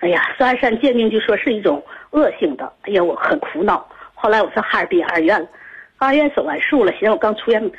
[0.00, 3.88] 哎呀，双安山鉴定就说是一种恶性的，哎呀，我很苦恼。
[4.12, 5.48] 后来我上哈尔滨二院了，
[5.96, 7.72] 二院手完术了，现在我刚出院，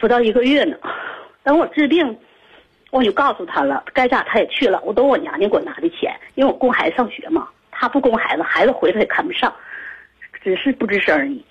[0.00, 0.76] 不到一个月呢，
[1.44, 2.18] 等我治病。
[2.90, 4.80] 我就告诉他了，该咋他也去了。
[4.84, 7.48] 我都我娘家给我拿的钱，因为我供孩子上学嘛。
[7.78, 9.54] 他不供孩子，孩子回来也看不上，
[10.42, 11.44] 只是不吱声而已。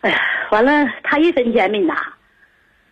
[0.00, 0.18] 哎呀，
[0.50, 2.14] 完了，他一分钱没拿，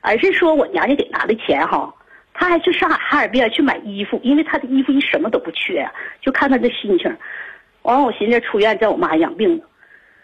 [0.02, 1.94] 而是说我娘家给拿的钱哈，
[2.34, 5.88] 他还去上哈尔滨去买衣服，因为他的衣服一什么都不缺，
[6.20, 7.16] 就看他的心情。
[7.82, 9.64] 完了，我寻思出院在我妈养病呢。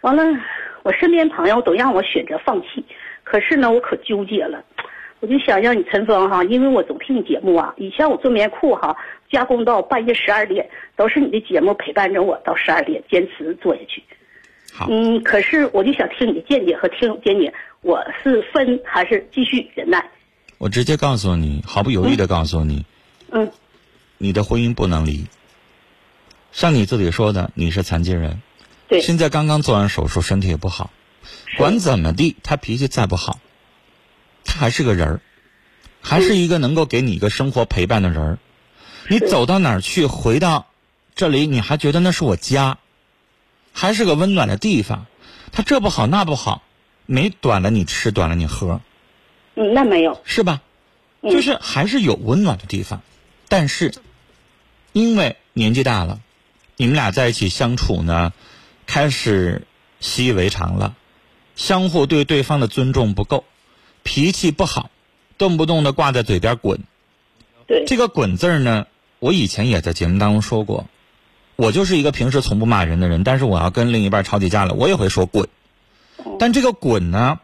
[0.02, 0.22] 完了，
[0.82, 2.84] 我身边朋友都让我选择放弃，
[3.24, 4.62] 可是呢，我可纠结了。
[5.20, 7.74] 我就想让你陈峰哈，因为我总听你节目啊。
[7.76, 8.96] 以前我做棉裤哈，
[9.30, 14.02] 加工到半夜十二点，都是你的节目陪伴着我到十二点，坚持做下去。
[14.72, 17.52] 好，嗯，可是我就想听你的见解和听见解，
[17.82, 20.02] 我是分还是继续忍耐？
[20.56, 22.86] 我直接告诉你，毫不犹豫的告诉你，
[23.30, 23.50] 嗯，
[24.16, 25.26] 你的婚姻不能离。
[26.52, 28.40] 像你自己说的，你是残疾人，
[28.88, 30.90] 对，现在刚刚做完手术，身体也不好，
[31.58, 33.38] 管怎么地，他脾气再不好。
[34.44, 35.20] 他还是个人儿，
[36.00, 38.38] 还是一个能够给你一个生活陪伴的人儿。
[39.08, 40.66] 你走到哪儿去，回到
[41.14, 42.78] 这里，你还觉得那是我家，
[43.72, 45.06] 还是个温暖的地方。
[45.52, 46.62] 他这不好那不好，
[47.06, 48.80] 没短了你吃，短了你喝。
[49.56, 50.62] 嗯，那没有是吧？
[51.22, 53.02] 就是还是有温暖的地方，
[53.48, 53.92] 但是
[54.92, 56.20] 因为年纪大了，
[56.76, 58.32] 你们俩在一起相处呢，
[58.86, 59.66] 开始
[59.98, 60.94] 习以为常了，
[61.56, 63.44] 相互对对方的尊重不够。
[64.02, 64.90] 脾气不好，
[65.38, 66.80] 动不动的挂在嘴边滚。
[67.66, 68.86] 对这个“滚”字呢，
[69.20, 70.86] 我以前也在节目当中说过。
[71.54, 75.48] 我就是一个平时从不骂人的人，但是我要跟另一半吵起架来，我也会说“滚”。
[76.40, 77.38] 但这个“滚”呢，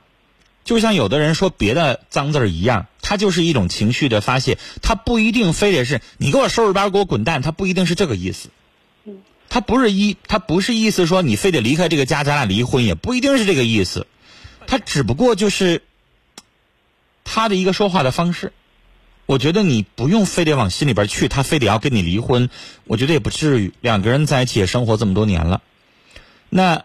[0.65, 8.49] 就像有的人说别的脏字一样，它就是一种情绪的发泄，它不一定非得是你给我收拾包给我滚蛋，它不一定是这个意思。
[9.49, 14.09] 它不是一，它不是意思说你非得离开这个家，咱俩离婚，也不一定是这个意思。
[14.67, 15.83] 它只不过就是。
[17.29, 18.53] 他的一个说话的方式，
[19.27, 22.49] 我觉得你不用非得往心里边去，他非得要跟你离婚，
[22.85, 23.75] 我觉得也不至于。
[23.81, 25.61] 两个人在一起也生活这么多年了，
[26.49, 26.85] 那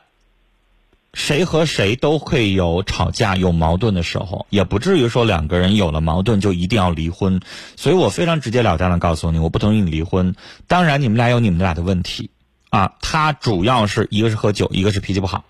[1.14, 7.40] 谁和谁都会有吵架、有矛盾的时候，也不至于说两个人有了矛盾就一定要离婚。
[7.76, 10.34] 所以我非常直截了当的告诉你，我不同意你离婚。
[10.68, 12.32] 当然，你们俩有你们俩的问题
[12.70, 15.46] 啊，他主要是一个是喝酒，一个是脾气不好，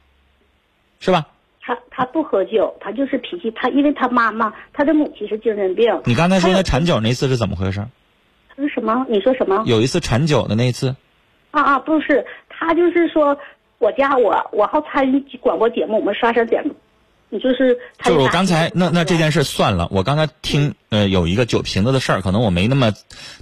[0.99, 1.27] 是吧？
[1.73, 3.51] 他他不喝酒，他就是脾气。
[3.55, 6.01] 他因为他妈妈，他的母亲是精神病。
[6.05, 7.85] 你刚才说那馋酒那次是怎么回事？
[8.49, 9.05] 他说什么？
[9.09, 9.63] 你说什么？
[9.65, 10.95] 有一次馋酒的那次。
[11.51, 13.37] 啊啊，不是，他就是说
[13.77, 16.63] 我家我我好参与广播节目，我们刷刷点
[17.29, 22.91] 你就是他就是我刚才那那这件事算了，我刚才听呃有一个酒瓶子的事儿，可能我没那么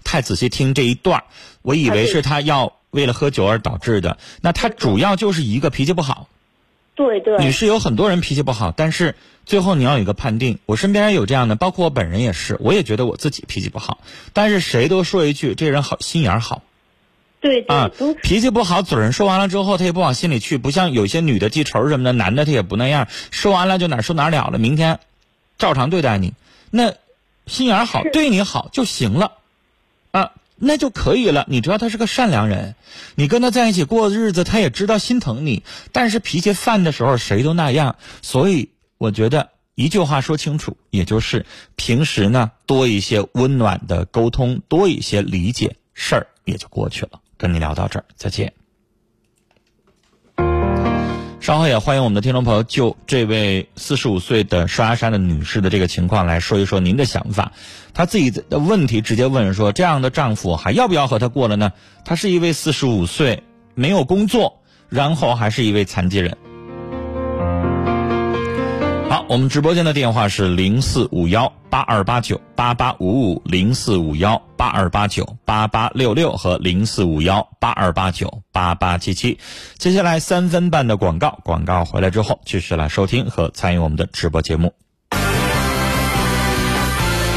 [0.04, 1.24] 太仔细听这一段儿，
[1.64, 4.18] 我以为是他要为了喝酒而导致的。
[4.42, 6.28] 那他主要就是一个脾气不好。
[7.00, 10.60] 对对女士有很多人脾气不好，但是最后你要有一个判定。
[10.66, 14.00] 我身边有这样的，包括我本人也是，我也觉得我自己脾气不好，
[14.34, 16.62] 但是谁都说一句这人好心眼儿好。
[17.40, 17.90] 对对啊，
[18.22, 25.00] 脾气不好，嘴儿说完了之后，他也不往心里去，不像有些女的记仇什么的，男的他也不那样，说完了就哪儿说哪儿了了，明天
[25.58, 26.34] 照常对待你，
[26.70, 26.96] 那
[27.48, 29.32] 心眼儿好，对你好就行了，
[30.12, 31.46] 啊，那就可以了。
[31.48, 32.76] 你知道他是个善良人，
[33.16, 41.46] 你跟他在一起过日子，他也知道心疼你，但是脾气犯的时候谁都那样，所以我觉得一句话说清楚，也就是
[41.76, 47.22] 平时呢多一些温暖的沟通，多一些理解，事儿也就过去了。
[47.38, 48.59] 跟你聊到这儿，再见。
[51.42, 57.54] 稍后也欢迎我们的听众朋友就这位四十五岁的刷牙山的女士的这个情况来说一说您的想法。
[57.94, 61.72] 她自己的问题直接问说：这样的丈夫还要不要和她过了呢？
[62.04, 66.38] 她是一位四十五岁，没有工作，然后还是一位残疾人。
[69.30, 79.38] 我们直播间的电话是零四五幺八二八九八八五五零四五幺八二八九八八六六和零四五幺八二八九八八七七。
[79.78, 84.74] 接下来三分半的广告，广告回来之后继续来收听和参与我们的直播节目。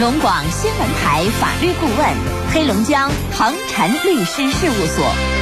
[0.00, 2.16] 龙广新闻台法律顾问，
[2.54, 5.41] 黑龙江恒辰律师事务所。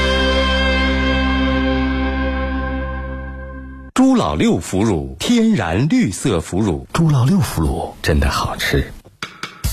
[4.01, 6.87] 猪老六腐乳，天然绿色腐乳。
[6.95, 8.91] 猪老六腐乳真的好吃。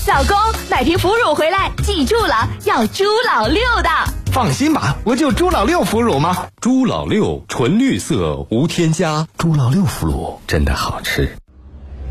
[0.06, 0.36] 老公，
[0.68, 3.88] 买瓶腐乳回来，记住了，要猪老六的。
[4.30, 6.48] 放心吧，不就猪老六腐乳吗。
[6.60, 11.34] 猪老六纯绿色无添加，猪老六腐乳真的好吃。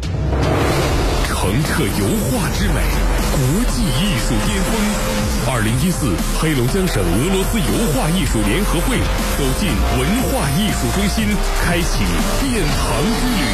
[0.02, 2.82] 澄澈油画之美，
[3.38, 4.74] 国际艺术巅峰。
[5.54, 6.10] 二零一四
[6.42, 8.98] 黑龙江省俄罗斯油画艺术联合会
[9.38, 11.30] 走进文化艺术中心，
[11.62, 12.02] 开启
[12.42, 12.82] 殿堂
[13.14, 13.46] 之旅。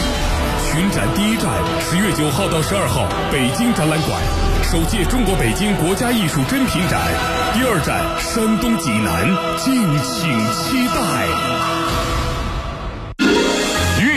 [0.71, 1.51] 群展第一站，
[1.83, 4.17] 十月九号到十二号，北京展览馆，
[4.63, 7.03] 首届中国北京国家艺术珍品展；
[7.53, 9.27] 第二站，山东济南，
[9.59, 11.92] 敬请期待。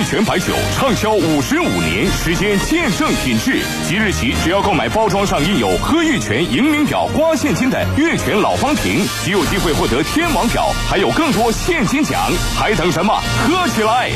[0.07, 3.61] 玉泉白酒畅销五十五年，时间见证品质。
[3.89, 12.21] 即日起，只要购买包装上印有“喝玉泉银名表”刮现金的玉泉老方瓶，即有机会获得天王表，还有更多现金奖，
[12.57, 13.21] 还等什么？
[13.49, 14.13] 喝起来！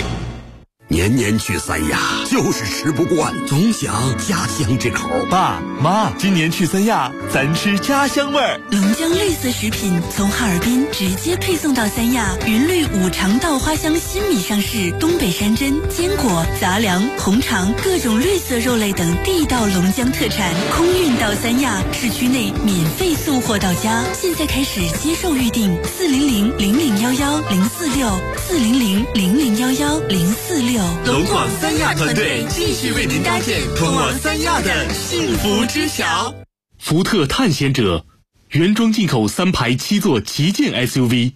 [0.93, 5.09] 年年去三亚，就是吃不惯，总想家乡这口。
[5.31, 8.61] 爸妈，今年去三亚，咱吃家乡味儿。
[8.73, 24.03] 龙江绿色食品从哈尔滨直接配送到三亚，云绿五常稻花香新米上市，东北山珍、坚果、杂粮、红肠各种绿色肉类等地道龙江特产空运到三亚，市区内免费送货到家。
[24.13, 30.80] 现在开始接受预定，四零零零零幺幺零四六，四零零零零幺幺零四六。
[31.05, 36.35] 龙广三亚团队继续为您搭建通往三亚的幸福之桥。
[36.79, 38.07] 福特探险者，
[38.51, 41.33] 原装进口三排七座旗舰 SUV，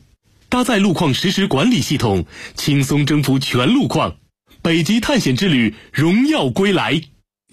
[0.48, 4.16] 搭载路况实时管理系统，轻松征服全路况。
[4.62, 7.02] 北极探险之旅荣耀归来。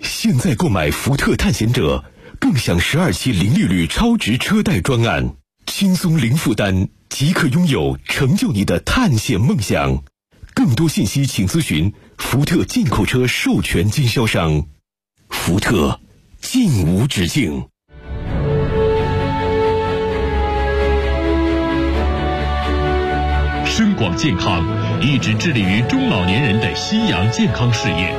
[0.01, 2.05] 现在购买福特探险者，
[2.39, 10.03] 更享十二期零利率超值车贷专案，轻松零负担，即刻拥有成就你的探险梦想。
[10.53, 14.65] 更多信息请咨询福特进口车授权经销商。
[15.29, 15.99] 福特，
[16.41, 17.65] 进无止境。
[23.65, 24.63] 深广健康
[25.01, 28.13] 一直致力于中老年人的夕阳健康事业。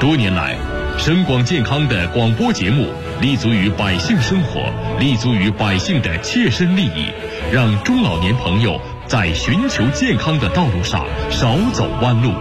[0.00, 0.56] 多年来，
[0.98, 7.06] 深广健康的广播节目立足于百姓生活，立足于百姓的切身利益，
[7.52, 12.32] 让中老年朋友在寻求健康的道路上少走弯路。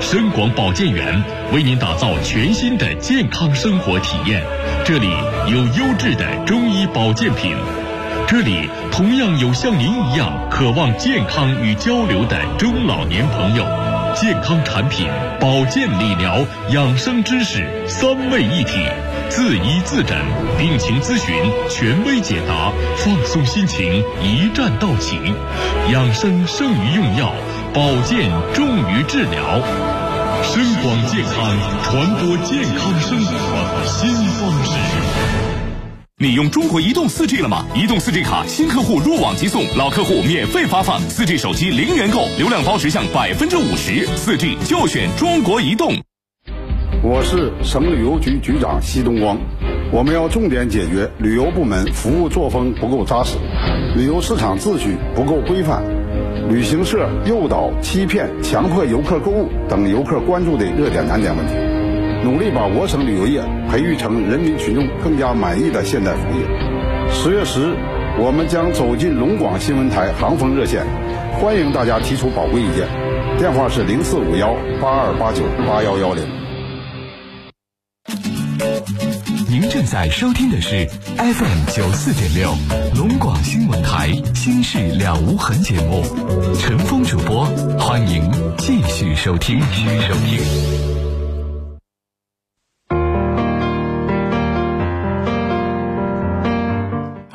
[0.00, 4.42] 深广保健园为您打造全新的健康生活体验，
[4.84, 5.08] 这里
[5.46, 7.56] 有优质的中医保健品。
[8.28, 13.64] 这里同样有像您一样渴望健康与交流的中老年朋友，
[14.20, 15.06] 健康产品、
[15.38, 18.84] 保健理疗、养生知识三位一体，
[19.28, 20.18] 自医自诊、
[20.58, 21.32] 病情咨询、
[21.70, 25.20] 权威解答，放松心情，一站到齐。
[25.92, 27.32] 养生胜于用药，
[27.72, 29.62] 保健重于治疗。
[30.42, 35.47] 深广健康，传播健康生活新方式。
[36.20, 37.64] 你用中国移动 4G 了吗？
[37.76, 41.00] 移动 4G 卡，新客户入网即送，老客户免费发放。
[41.02, 44.04] 4G 手机零元购，流量包直享百分之五十。
[44.04, 45.92] 4G 就选中国移动。
[47.04, 49.38] 我是省旅游局局长奚东光。
[49.92, 53.36] 我们要重点解决旅游部门服务作风不够扎实、
[53.94, 55.84] 旅游市场秩序不够规范、
[56.50, 61.54] 旅行社诱导、欺骗、强迫游客购物等游客关注的热点难点问题，
[62.28, 66.46] 努力把我省旅游业培育成人民群众更加满意的现代服务业。
[67.10, 67.74] 十月十日，
[68.18, 70.84] 我们将走进龙广新闻台航风热线，
[71.40, 72.86] 欢迎大家提出宝贵意见，
[73.38, 76.22] 电话是零四五幺八二八九八幺幺零。
[79.48, 80.86] 您正在收听的是
[81.16, 82.52] FM 九四点六
[82.94, 86.02] 龙广新闻台《心事了无痕》节目，
[86.60, 87.46] 陈峰主播，
[87.78, 89.58] 欢迎继续收听。
[89.72, 91.07] 继续收听。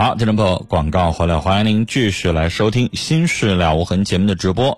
[0.03, 4.77] 好，听众朋友，广告回来，欢迎您继续来收听《心事了无痕》节目的直播。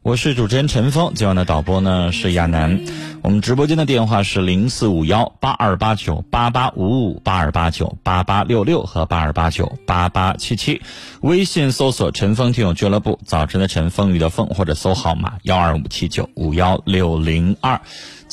[0.00, 2.80] 我是主持人陈峰，今晚的导播呢是亚楠。
[3.20, 10.80] 我们直播间的电话是零四五幺八二八九八八五五八二八九八八六六和八二八九八八七七。
[11.20, 17.78] 微信搜索“陈峰听友俱乐部”，早晨的陈，风雨的风，或者搜号码幺二五七九五幺六零二。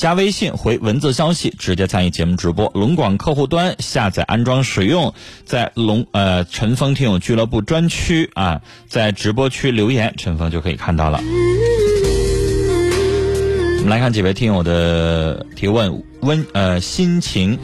[0.00, 2.70] 加微信回文字消息，直接参与节目直播。
[2.72, 5.12] 龙广客户端下载安装使用，
[5.44, 11.20] 在龙呃陈峰听友俱乐部专区啊，在直播区留言，陈峰就可以看到了。
[13.76, 17.58] 我们来看几位听友的提问，温呃心情。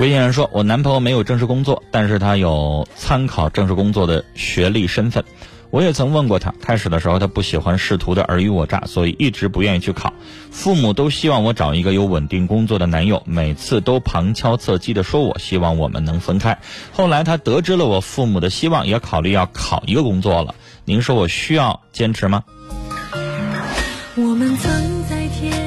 [0.00, 5.22] 微信上说，我男朋友没有正式工作，但是他有参考正式工作的学历身份。
[5.70, 10.12] 我也曾问过他，开始的时候他不喜欢仕途的尔虞我诈，所以一直不愿意去考。
[10.50, 16.58] 父母都希望我找一个有稳定工作的男友，每次都旁敲侧击的说我希望我们能分开。
[16.92, 20.54] 后来他得知了我父母的希望，也考虑要考一个工作了。
[20.84, 22.42] 您说我需要坚持吗？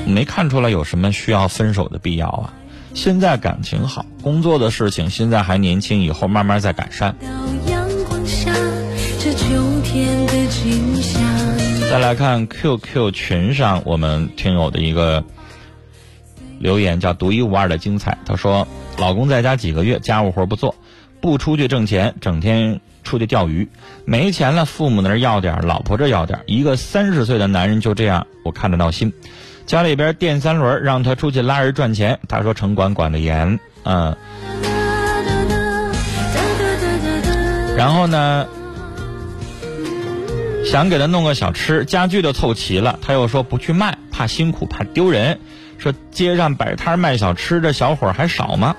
[0.06, 2.54] 没看出来有什么需要分手的必要啊！
[2.94, 7.16] 现在感情好，工作的事情现在还年轻，以后慢慢再改善。
[11.90, 15.24] 再来看 QQ 群上我们听友的一个
[16.58, 18.18] 留言，叫“独一无二的精彩”。
[18.26, 20.74] 他说：“老公在家几个月，家务活不做，
[21.22, 23.70] 不出去挣钱，整天出去钓鱼，
[24.06, 29.14] 没钱了，父母那儿要点，老婆这要点，一个三十岁的男人就这样，我看着闹心。
[29.68, 34.18] 家里边电三轮，让他出去拉人赚钱，他说城管管的严，嗯，
[37.78, 38.48] 然后呢？”
[40.66, 45.40] 想给他弄个小吃，家具都凑齐了，他又说不去卖，怕辛苦，怕丢人。
[45.78, 48.76] 说街上摆摊卖小吃的小伙还少吗？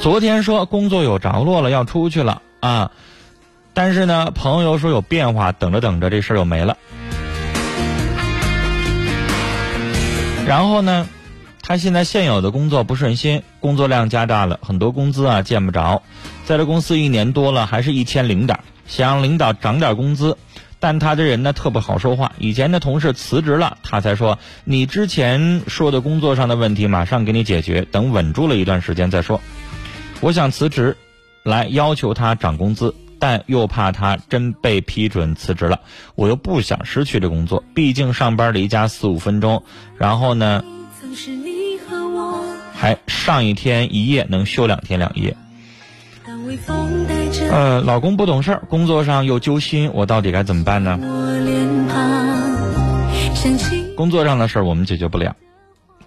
[0.00, 2.92] 昨天说工作有着落了，要出去了啊，
[3.72, 6.76] 但是呢，朋友说有变化，等着等着，这事儿又没了。
[10.46, 11.08] 然后呢，
[11.60, 16.02] 他现在现有的工作不顺心，工作量加大了，很多工资啊见不着，
[16.44, 20.36] 在这公司一年多了，还是一千零点，想让领导涨点工资。
[20.84, 29.40] 但他这人呢特不好说话，以前的同事辞职了，他才说你之前说的工作上的问题马上给你解决，等稳住了一段时间再说。
[30.20, 30.98] 我想辞职，
[31.42, 35.80] 来要求他涨工资，但又怕他真被批准辞职了，
[36.16, 39.62] 我又不想失去这工作，毕竟上班离家四五分钟，
[39.96, 40.62] 然后呢，
[42.74, 45.34] 还上一天一夜能休两天两夜。
[47.50, 50.98] 呃，老公不懂事儿，工作上又揪心，我到底该怎么办呢？
[53.96, 55.36] 工作上的事儿我们解决不了，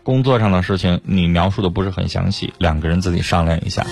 [0.03, 3.85] 工作上的事情你描述的不是很详细，两个人自己商量一下。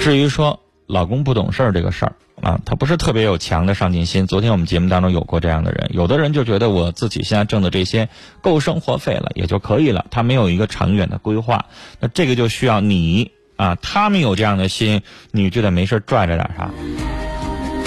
[0.00, 4.26] 至于说老公不懂事儿这个事儿啊，他不是特别有强的上进心。
[4.28, 8.08] 昨天我们节目当中有过这样的人，有的人就觉得我自己现在挣的这些
[8.42, 11.66] 够生活费了，也就可以了，他没有一个长远的规划，
[11.98, 13.32] 那这个就需要你。
[13.56, 16.68] 啊，他们有这样的心，你就得没事拽着点啥。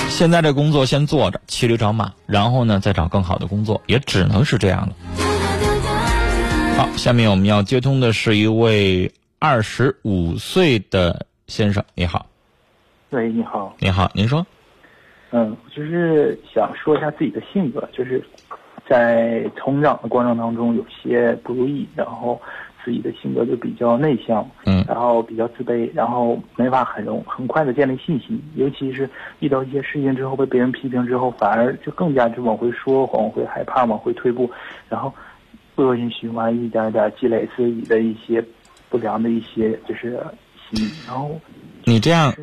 [0.10, 4.96] 现在这工作先做着，骑驴找马，然后呢再找更好的工作，也只能是这样了。
[6.78, 12.26] 好，下面我们要接通的是一位二十五岁的先生，你好。
[13.10, 13.76] 喂，你好。
[13.80, 14.46] 你好，您说。
[15.32, 18.24] 嗯，就是想说一下自己的性格，就是
[18.90, 22.42] 在成长的过程当中有些不如意，然后。
[22.84, 29.10] 自己的性格就比较内向，嗯，然后比较自卑，然后没法很容很快的建立信心，尤其是
[29.40, 34.50] 遇到一些事情之后被别人批评之后，反而就更加就往回说，往回害怕，往回退步，
[34.88, 35.14] 然后
[35.76, 38.44] 恶性循环一点点积累自己的一些
[38.90, 40.20] 不良的一些就是
[40.70, 41.40] 心，然后
[41.84, 42.34] 你这样，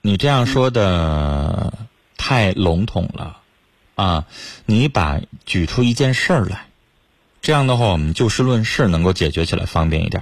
[0.00, 1.72] 你这样说的
[2.16, 3.38] 太笼统了，
[3.94, 4.24] 啊，
[4.64, 6.66] 你把举出一件事儿来。
[7.46, 10.20] 这样的话，我们就事论事，能够解决起来方便一点。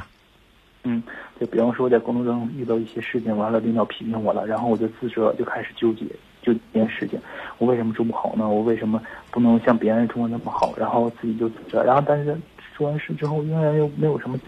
[0.83, 1.03] 嗯，
[1.41, 6.05] 就比方说在工作中遇到一些事情，完了领导批评我了，然后我就自责，就开始纠结，
[6.43, 7.19] 就这件事情，
[7.57, 8.47] 我为什么做不好呢？
[8.47, 9.01] 我为什么
[9.31, 10.75] 不能像别人做的那么好？
[10.77, 12.37] 然后自己就自责，然后但是
[12.77, 14.39] 做完事之后，仍然又没有什么，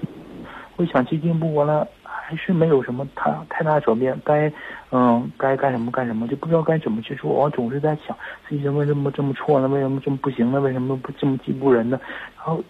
[0.76, 1.88] 我想去进步，完了
[2.26, 4.20] 还是没有什么太太大转变。
[4.24, 4.52] 该
[4.90, 7.30] 嗯该干什么干什么，就不知道该怎么去做。
[7.30, 8.16] 我总是在想
[8.48, 9.68] 自己怎么这么这么错呢？
[9.68, 10.60] 为什么这么不行呢？
[10.60, 12.00] 为什么不这么进步人呢？
[12.36, 12.62] 然后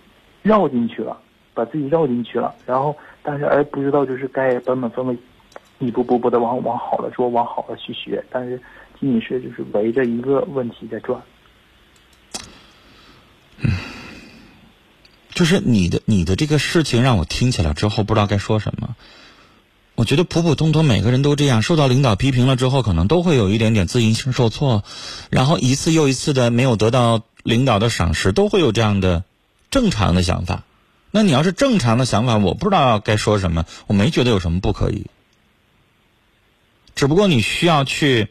[0.43, 1.17] 绕进去了，
[1.55, 2.95] 把自己绕进去了，然后。
[3.29, 5.19] 但是而不知道就是该本本分分，
[5.81, 8.25] 一步步步的往往好了做，往好了去学。
[8.31, 8.57] 但是
[9.01, 11.21] 仅仅是就是围着一个问题在转。
[13.59, 13.69] 嗯，
[15.31, 18.95] 就是你的你的这个事情让我听起来之后不知道该说什么。
[19.97, 24.85] 我觉得普普通通每个人都这样，受到领导批评了之后，可能都会有一点点自信心受挫，
[25.31, 29.25] 然后一次又一次的没有得到领导的赏识，都会有这样的
[29.71, 30.65] 正常的想法。
[31.11, 35.07] 那你要是正常的想法，我不知道该说什么，我没觉得有什么不可以。
[36.95, 38.29] 只不过你需要去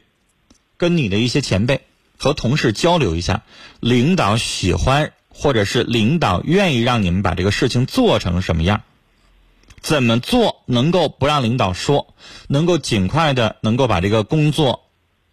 [0.78, 1.82] 跟你的一些前辈
[2.20, 3.42] 和同事交流一下，
[3.80, 8.84] 领导喜欢或者是领导愿意让你们把这个事情做成什么样，
[9.86, 12.16] 怎么做能够不让领导说，
[12.48, 14.82] 能够尽快的能够把这个工作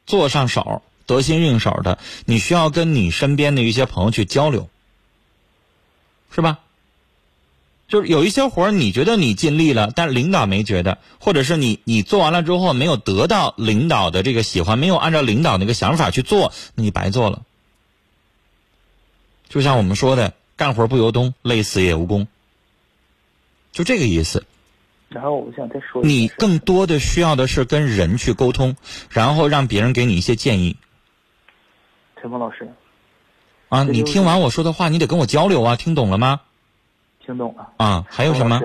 [0.04, 4.68] 做上手，得心应手的，你需要跟你身边的一些朋友去交流，
[6.30, 6.58] 是吧？
[7.88, 17.40] 就是有一些活，你觉得你尽力了，但领导没觉得，或者是你你做完了之后没有得到领导的这个喜欢，没有按照领导那个想法去做，那你白做了。
[19.48, 22.28] 就像我们说的，干活不由东，累死也无功，
[23.72, 24.44] 就这个意思。
[25.08, 28.76] 然后我想再说，你更多的需要的是跟人去沟通，
[29.10, 30.76] 然后让别人给你一些建议。
[32.20, 32.72] 陈峰老师，
[33.68, 36.40] 啊，你听完我说的话，你得跟我交流啊，听懂了吗？
[37.24, 38.06] 听懂了啊？
[38.08, 38.60] 还有什么？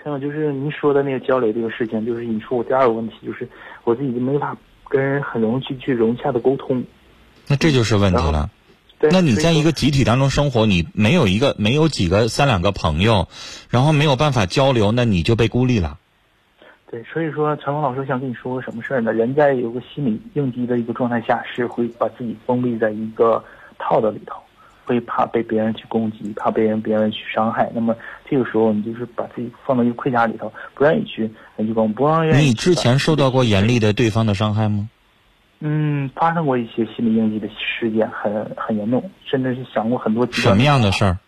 [0.00, 3.46] 陈总就是您说的那个交流这个事情，就是你说我第二个问题就是
[3.84, 4.56] 我自己就没法
[4.88, 6.82] 跟人很容易去去融洽的沟通。
[7.46, 8.48] 那这就是问题了。
[9.00, 13.28] 那你在一个集体当中生活，你没有一个没有几个三两个朋友，
[13.70, 15.98] 然后没有办法交流，那你就被孤立了。
[16.90, 19.12] 对，所以说陈峰老师想跟你说个什么事儿呢？
[19.12, 23.44] 人在有个心理应激的一个状态下，是会把自己封闭在一个
[23.78, 24.36] 套子里头。
[24.84, 27.70] 会怕被别人去攻击，怕被人别人去伤害。
[27.74, 27.94] 那么
[28.26, 31.30] 这个时候，你就是把自己放到一个盔甲里头，不愿意去。
[31.58, 34.88] 你之前受到过严厉的对方的伤害吗？
[35.60, 40.26] 嗯，发生过一些心理应激的事件，很很严重，甚至是想过很多。
[40.30, 41.18] 什么样的事儿？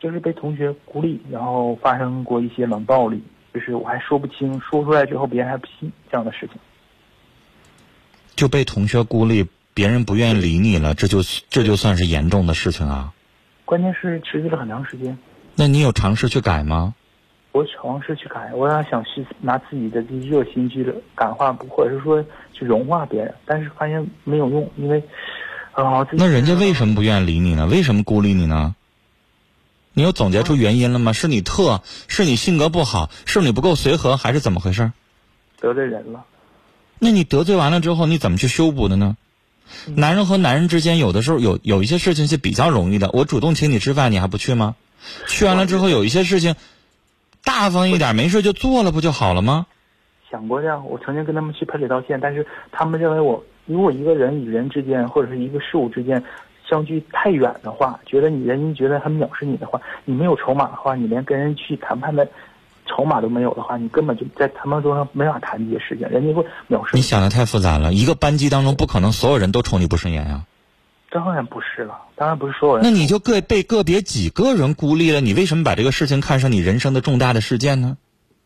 [0.00, 3.22] 就是被同学孤立，然后发生过一些冷暴力，
[3.54, 6.56] 就是我还说不清，说出来之后别人还不信这样的事情。
[8.34, 9.46] 就被同学孤立。
[9.74, 13.14] 别人不愿意理你了，这就这就算是严重的事情啊。
[13.64, 15.16] 关键是持续了很长时间。
[15.54, 16.94] 那你有尝试去改吗？
[17.52, 25.02] 我尝试去改，我要想去拿自己的这热心去感化，或者是说去融化别人，但是发现没有用，因为
[25.72, 26.06] 啊。
[26.12, 27.66] 那人家为什么不愿意理你呢？
[27.66, 28.74] 为什么孤立你呢？
[29.94, 31.12] 你有总结出原因了吗？
[31.12, 34.92] 是你特，是你性格不好，是你不够随和，还是怎么回事？
[35.60, 36.24] 得罪人了。
[37.00, 39.16] 那你得罪完了之后，你怎么去修补的呢？
[39.86, 43.10] 男人和男人之间，有的时候有有一些事情是比较容易的。
[43.12, 44.76] 我主动请你吃饭，你还不去吗？
[45.26, 46.54] 去完了之后，有一些事情，
[47.48, 49.66] 大方一点，没事就做了，不就好了吗？
[50.30, 56.22] 想过这样，我曾经跟他们去赔礼道歉，但是他们认为我，如果一个人与人之间，或者是一个事物之间
[56.68, 62.28] 相距太远的话，觉得你人家觉得很藐视你的话，你没有筹码的话，你连跟人去谈判的。
[62.90, 67.02] 筹码都没有的话，你根本就在谈判桌上没法谈这些事情，人家会藐视你。
[67.02, 70.44] 想的太复杂了，一个班级当中不可能所有人都瞅你不顺眼呀。
[71.10, 72.84] 当然不是了，当然不是所有人。
[72.84, 77.96] 那你就个被个别几个人孤立了，你为什么把这个事情看成你人生的重大的事件呢？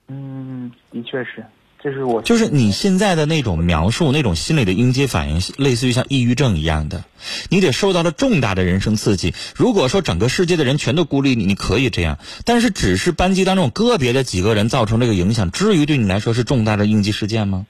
[0.09, 1.45] 嗯，的确是。
[1.83, 7.03] 就是我，就是你现在的那种描述，那种心理的应激反应，类似于像抑郁症一样的。
[7.49, 9.35] 你得受到了重大的人生刺激。
[9.57, 17.67] 如果说整个世界的人全都孤立你，你可以这样，但是只是班级当中个别的几个人造成这个影响，至于对你来说是重大的应激事件吗？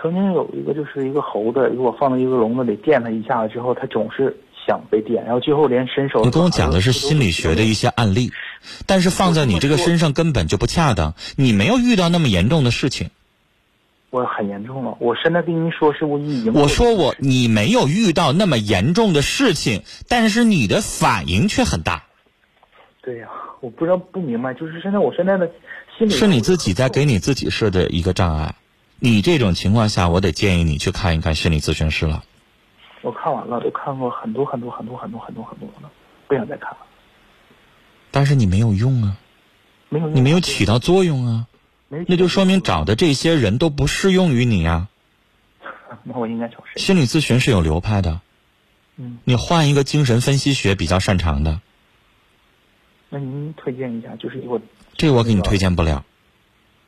[0.00, 4.36] 曾经有一个就是一个猴子，如果放到一个笼子里电它一下子之后，它总是
[4.66, 6.24] 想被电，然后最后连伸手。
[6.24, 8.30] 你跟我讲的是心理学的一些案例，
[8.86, 11.14] 但是放在你这个身上根本就不恰当。
[11.36, 13.10] 你没有遇到那么严重的事情。
[14.10, 16.54] 我很严重了，我现在跟您说，是我已经。
[16.54, 22.04] 我说我你没有遇到那么严重的事情，但是你的反应却很大。
[23.02, 23.28] 对呀，
[23.60, 25.50] 我不知道不明白，就是现在我现在的
[25.98, 28.54] 心理是你自己在给你自己设的一个障碍。
[29.00, 32.24] 你这种情况下，我得建议你去看一看心理咨询师了。
[33.02, 35.90] 我看完了，都看过很多很多很多很多很多很多了，
[36.26, 36.78] 不想再看了。
[38.10, 39.16] 但是你没有用啊，
[39.88, 41.46] 没有你没有起到作用啊，
[41.88, 44.88] 那就说明找的这些人都不适用于你呀。
[46.02, 46.80] 那我应该找谁？
[46.80, 48.20] 心理咨询是有流派的，
[48.96, 51.60] 嗯，你换一个精神分析学比较擅长的，
[53.10, 54.60] 那您推荐一下，就是我
[54.96, 56.04] 这个我给你推荐不了，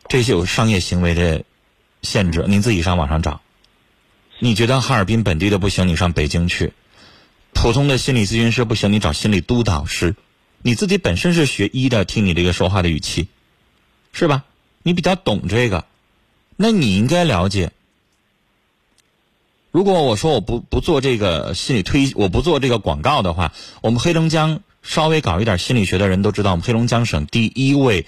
[0.08, 1.44] 这些有商业行为的
[2.02, 3.40] 限制，您自己上网上找。
[4.38, 6.72] 你觉得哈尔滨本地的不行，你上北京去；
[7.52, 10.16] 普通的心理咨询师不行，你找心理督导师。
[10.62, 13.28] 你自己本身是学医的，听你这个说话的语气，
[14.12, 14.44] 是吧？
[14.82, 15.84] 你比较懂这个，
[16.56, 17.72] 那你应该了解。
[19.70, 28.06] 如果我说我不不做这个心理推，我不做这个广告的话，我们黑龙江稍微搞一点心理学的人都知道，我们黑龙江省第一位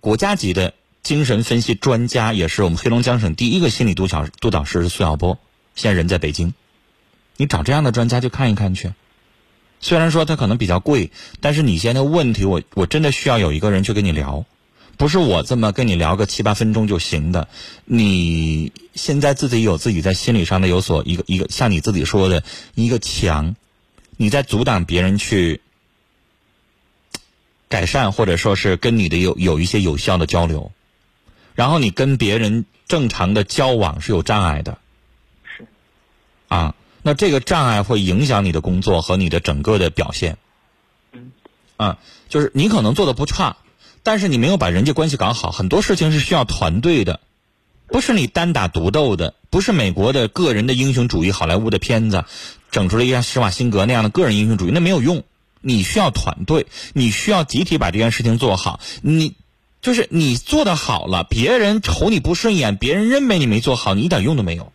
[0.00, 0.74] 国家级的
[1.04, 5.38] 精神分析专家，也是我们黑龙江省第一个心理督导督导师苏晓波，
[5.76, 6.54] 现在人在北京。
[7.36, 8.94] 你找这样的专家去看一看去。
[9.80, 11.10] 虽然说他可能比较贵，
[11.42, 14.46] 但是你现在问题，我我真的需要有一个人去跟你聊。
[14.96, 17.48] 不是我这么跟你聊个七八分钟就行的，
[17.84, 22.42] 你现在自己有自己在心理上的有所一个一个像你自己说的
[22.76, 23.56] 一个墙，
[24.16, 25.60] 你在阻挡别人去
[27.68, 30.70] 改善或者说是跟你的有有一些有效的交流，
[31.54, 34.78] 然后你跟别人正常的交往是有障碍的，
[35.44, 35.66] 是
[36.48, 40.36] 啊，那这个障碍会影响你的工作和你的整个的表现，
[41.12, 41.32] 嗯，
[41.76, 41.98] 啊，
[42.28, 43.56] 就是你可能做的不差。
[44.02, 47.20] 但是你没有把人际关系搞好，很多事情是需要团队的，
[47.86, 52.26] 不是你单打独斗的，不是美国的个人的英雄主义好莱坞的片子
[52.70, 55.24] 整出了一个施瓦辛格那样的个人英雄主义，那没有用。
[55.62, 58.78] 你需要团队，你需要集体把这件事情做好。
[59.00, 59.34] 你
[59.84, 64.72] 就是你做的好了，别人瞅你不顺眼，别人认为你没做好，你一点用都没有。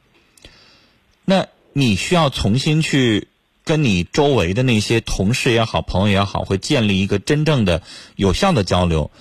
[1.25, 3.27] 那你需要重新去。
[3.65, 7.83] 跟你周围的那些同事也好，朋友也好，会建立一个真正的
[8.15, 9.11] 有效的交流。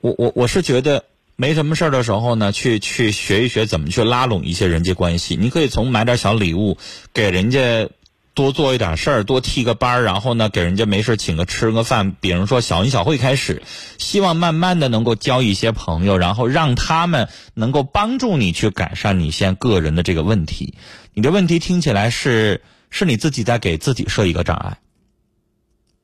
[0.00, 1.04] 我我我是觉得
[1.36, 5.36] 没什么事儿的时候呢，去去学一学怎么去拉拢一些人际关系。
[5.36, 6.76] 你可以从买点小礼物
[7.12, 7.88] 给人家
[8.34, 13.62] 多做一点事儿，多替个班儿，然后呢给人家没事请个吃个饭，比如说小恩小惠开始，
[13.98, 20.74] 希望慢慢的能够交一些朋友，然后让他们能够帮助你去改善你现在个人的这个问题。
[21.14, 22.62] 你的问题听起来是。
[22.96, 24.78] 是你自己在给自己设一个障碍，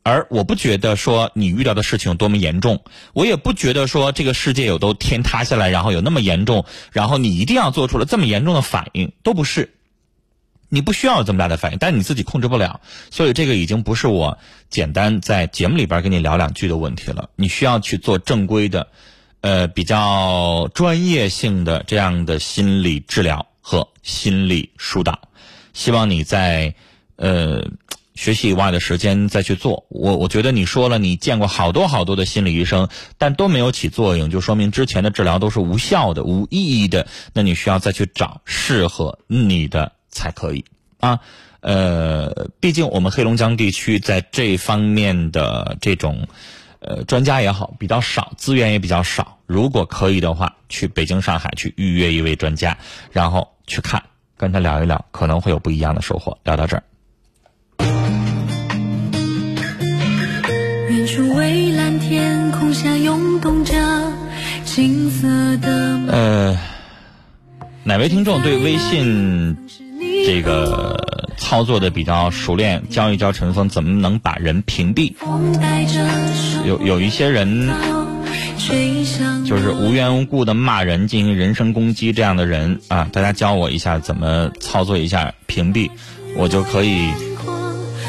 [0.03, 9.73] 而我不觉得说你遇到的事情有多么严重，我也不觉得说这个世界有都天塌下来，然后有那么严重，然后你一定要做出了这么严重的反应，都不是，
[10.71, 14.39] 你不需要有这么大的反应，但你自己控制不了，所以这个已经不是我
[14.71, 18.89] 简单在节目里边跟你聊两句的问题了，你需要去做正规的，
[19.43, 25.29] 呃，比较专业性的这样的心理治疗和心理疏导。
[25.73, 26.75] 希望你在
[27.17, 27.65] 呃
[28.15, 29.87] 学习以外的时间再去做。
[29.89, 37.07] 我我觉得你说了，你见过好多好多的心理医生，但都没有起作用，就说明之前的治疗都是无效的、无意义的。
[37.33, 40.65] 那你需要再去找适合你的才可以
[40.99, 41.21] 啊。
[41.61, 46.27] 呃，毕竟我们黑龙江地区在这方面的这种
[46.79, 49.39] 呃专家也好比较少，资源也比较少。
[49.47, 52.77] 如果可以的话，去北京、上海去预约一位专家，
[53.13, 54.03] 然后去看。
[54.37, 56.39] 跟他聊一聊，可能会有不一样的收获。
[56.45, 56.83] 聊到这儿。
[60.89, 63.75] 远处蔚蓝天空下涌动着
[64.65, 66.01] 金色的。
[66.09, 66.59] 呃，
[67.85, 69.55] 哪位听众对微信
[70.27, 70.97] 这个
[71.37, 72.83] 操作的比较熟练？
[72.89, 75.13] 教一教陈峰怎么能把人屏蔽？
[76.65, 77.71] 有有一些人。
[79.45, 85.91] 就是无缘无故的骂人、进行人身攻击这样的人啊，大家教我一下怎么操作一下屏蔽，
[86.37, 87.09] 我就可以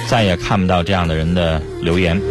[0.07, 2.21] 再也看不到这样的人的留言。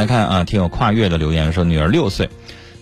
[0.00, 2.30] 来看啊，挺有跨越的留言说，女儿六岁。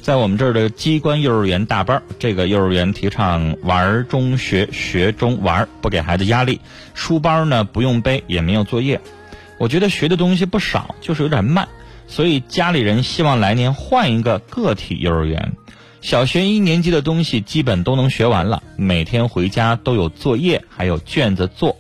[0.01, 6.61] 在我们这儿的机关幼儿园大班，这个幼儿园提倡玩中学，学中玩，不给孩子压力。
[6.95, 9.01] 书包呢不用背，也没有作业。
[9.59, 11.67] 我觉得学的东西不少，就是有点慢，
[12.07, 15.55] 所以家里人希望来年换一个个体幼儿园。
[16.01, 21.77] 小学一年级的东西基本都能学完了，每天回家都有作业，还有卷子做，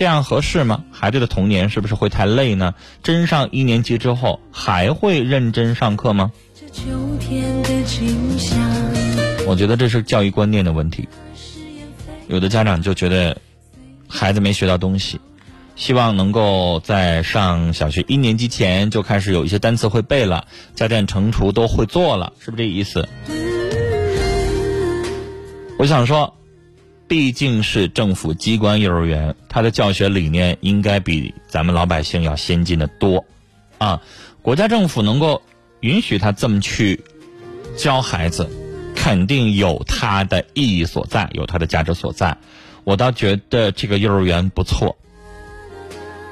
[0.00, 0.82] 这样合适吗？
[0.90, 2.74] 孩子的童年是不是会太累呢？
[3.02, 6.32] 真上一年级之后还会认真上课吗？
[9.46, 11.06] 我觉得这是教育观念的问题。
[12.28, 13.36] 有的家长就觉得
[14.08, 15.20] 孩子没学到东西，
[15.76, 23.06] 希望能够在上小学一年级前就开始有一些单词会背了，加减乘除都会做了，是不是这意思？
[25.76, 26.34] 我想说，
[27.10, 33.24] 毕竟是政府机关幼儿园，它的教学理念应该比咱们老百姓要先进的多，
[33.78, 34.00] 啊，
[34.42, 35.42] 国家政府能够
[35.80, 37.02] 允许他这么去
[37.76, 38.48] 教孩子，
[38.94, 42.38] 肯定有它的意义所在，有它的价值所在。
[42.84, 44.96] 我倒觉得这个幼儿园不错，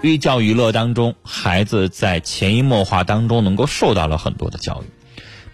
[0.01, 4.87] 寓教于乐当中，孩子在潜移默化当中能够受到了很多的教育。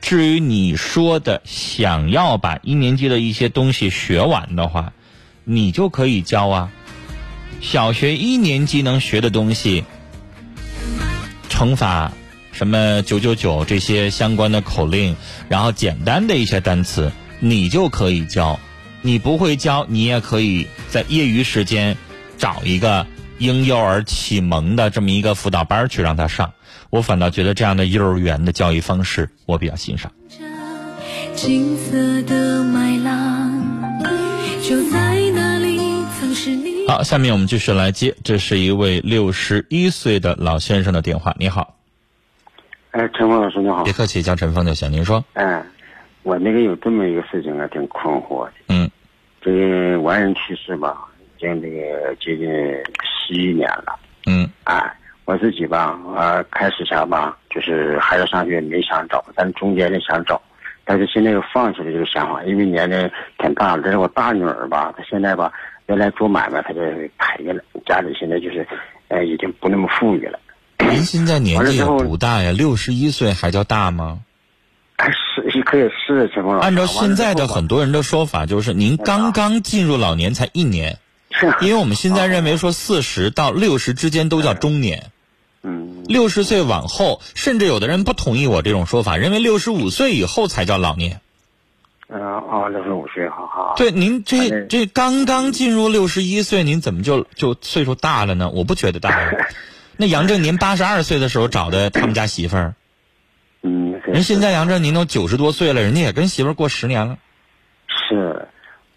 [0.03, 4.93] 至于你说的想要把一年级的一些东西学完的话，
[5.45, 6.73] 你就可以教啊。
[7.61, 9.85] 小学一年级能学的东西，
[11.49, 12.13] 乘法、
[12.53, 15.17] 什么九九九这些相关的口令，
[15.49, 18.59] 然后简单的一些单词，你就可以教。
[19.03, 21.97] 你不会教，你也可以在业余时间
[22.39, 23.07] 找一个
[23.39, 26.53] 婴幼儿启蒙的这么一个辅导班去让他上。
[26.89, 30.11] 我反倒觉得这样的幼儿园的教育方式，我比较欣赏。
[31.35, 34.01] 金色的麦浪，
[34.63, 35.04] 就在，
[36.87, 41.35] 好，下面我们继续来接，这是一位六十一岁的老先生的电话。
[41.39, 41.75] 你好，
[42.91, 44.93] 哎，陈峰老师你好，别客气，叫陈峰就行。
[44.93, 45.63] 您说，哎，
[46.23, 48.53] 我那个有这么一个事情啊，挺困惑的。
[48.69, 48.91] 嗯，
[49.41, 51.07] 这个完人去世吧，
[51.37, 52.49] 已经这个接近
[53.03, 53.99] 十一年了。
[54.27, 54.95] 嗯，哎。
[55.27, 60.39] 我自己吧，呃，开始前吧，就是孩子上学没想找，但中间呢想找，
[60.85, 63.83] 但是现在又放弃了这个想法，因为年龄挺大了。
[63.83, 65.51] 这是我大女儿吧，她现在吧，
[65.87, 66.81] 原来做买卖，他就
[67.19, 68.67] 赔了，家里现在就是，
[69.09, 70.39] 呃，已经不那么富裕了。
[70.79, 74.21] 您现在年纪也不大呀，六十一岁还叫大吗？
[74.97, 76.59] 还，是，可以是什么。
[76.59, 80.99] 按照现在的很多人的说法，就是您刚刚进入老年才一年，
[81.61, 85.11] 因为我们现在认为说四十到六十之间都叫中年。
[85.63, 91.21] 嗯，六十岁往后，甚至有的人不同意我这种说法，认为六十五岁以后才叫老年。
[92.17, 93.75] 嗯啊，六十五岁，好好。
[93.77, 98.51] 对，您这这刚刚进入六十一岁，您怎么就就岁数大了呢？
[98.51, 99.33] 我不觉得大。
[99.99, 102.75] 那杨振，您八十二岁的时候找的他们家媳妇儿。
[103.63, 104.01] 嗯。
[104.07, 107.19] 人现在杨振，您都九十多岁了，人家也跟媳妇儿过十年了。
[108.09, 108.47] 是，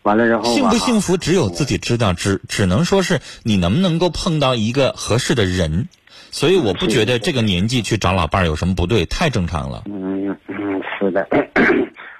[0.03, 0.53] 完了然后。
[0.53, 5.87] 幸不幸福，只有自己知道，只只能说是你能不能够碰到一个合适的人。
[6.29, 9.83] 所以我不觉得这个年纪去找老伴儿有什么不对，太正常了。
[9.87, 11.27] 嗯嗯，是的。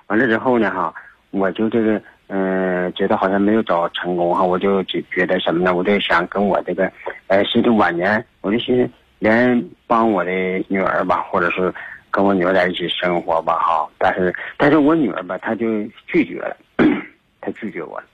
[0.07, 0.93] 完了之后呢，哈，
[1.31, 5.75] 我就这个，嗯，觉得好像没有找成功哈，我就觉觉得什么呢？
[5.75, 6.91] 我就想跟我这个，
[7.27, 8.89] 呃，心中晚年，我就寻思，
[9.19, 10.31] 连帮我的
[10.69, 11.73] 女儿吧，或者是
[12.09, 13.87] 跟我女儿在一起生活吧，哈。
[13.97, 16.55] 但是，但是我女儿吧，她就拒绝了，
[17.41, 18.05] 她拒绝我了。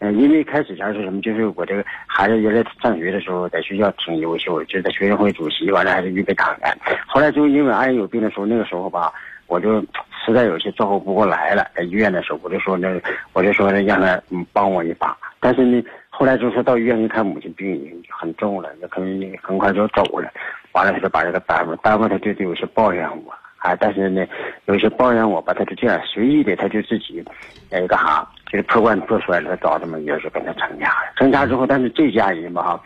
[0.00, 1.20] 嗯，因为开始前是什么？
[1.20, 6.76] 就是我这个孩子原来上学的时候，在学校挺优秀，就在学生会主席，完了还是预备党员。
[7.06, 9.12] 后来就因为俺有病的时候，那个时候吧，
[9.46, 9.82] 我就
[10.24, 11.66] 实在有些照顾不过来了。
[11.74, 12.88] 在医院的时候，我就说那，
[13.32, 14.20] 我就说让他
[14.52, 15.16] 帮我一把。
[15.40, 20.30] 但是呢，后来就说到医院一看，母亲病已经很重了，那可能很快就走了。
[20.72, 23.34] 完了，他就把这个耽误，耽误他就有些抱怨我。
[23.58, 24.26] 啊，但是呢，
[24.66, 27.24] 有些抱怨我吧，他就这样随意的，他就自己，
[27.70, 31.12] 呃，干哈，就是破罐破摔了，他找这么也是跟他成家了。
[31.16, 32.82] 成家之后，但是这家人吧，哈，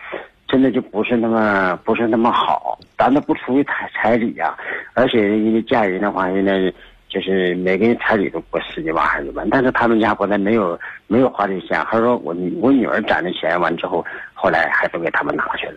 [0.47, 4.57] 真的就不是那么不是那么好，咱都不出于彩彩礼呀，
[4.95, 6.73] 而且因为嫁人的话，现在
[7.09, 14.05] 就是每个人彩礼都过十几万二十万，但是他们家不但没有没有花这钱，还说我我女儿攒的钱完之后，
[14.35, 15.77] 后来还都给他们拿去了，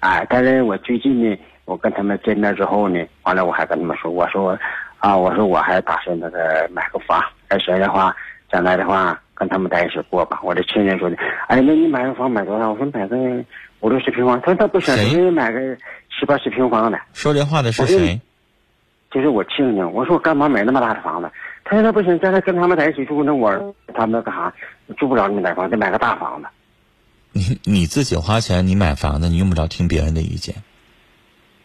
[0.00, 1.36] 哎，但是我最近呢。
[1.66, 4.50] 我跟他们见面之后呢，完了我还跟他们说，我说，
[4.98, 8.14] 啊，我说我还打算那个买个房，而且的话，
[8.52, 10.38] 将来的话跟他们在一起过吧。
[10.42, 11.16] 我的亲人说的，
[11.48, 12.70] 哎，那你买个房买多少？
[12.70, 13.16] 我说买个
[13.80, 14.38] 五六十平方。
[14.42, 14.94] 他说他不行，
[15.26, 15.58] 你买个
[16.10, 17.00] 七八十平方的。
[17.14, 18.20] 说这话的是谁？
[19.14, 19.80] 就是我亲戚。
[19.80, 21.30] 我说我干嘛买那么大的房子？
[21.62, 24.52] 他说那不行，将来跟他们在一起住，那我他们干啥？
[24.98, 26.48] 住不了那么大房，得买个大房子。
[27.32, 30.52] 你你自己花钱，你买房子，你用不着听别人的意见。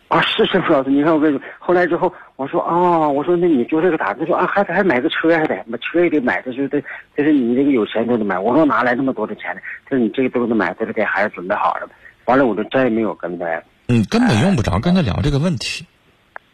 [0.09, 4.13] 啊，是是傅老师，你看我跟你说，后来之后，我说啊，我说那你就这个咋？
[4.13, 6.81] 他说啊，还得还买个车还得，买车也得买，他说这
[7.17, 8.37] 这是你这个有钱都得买。
[8.37, 9.61] 我说哪来那么多的钱呢？
[9.85, 11.89] 他说你这个都得买，都是给孩子准备好了。
[12.25, 13.45] 完了，我就再也没有跟他。
[13.87, 15.85] 你根本用不着跟他聊这个问题。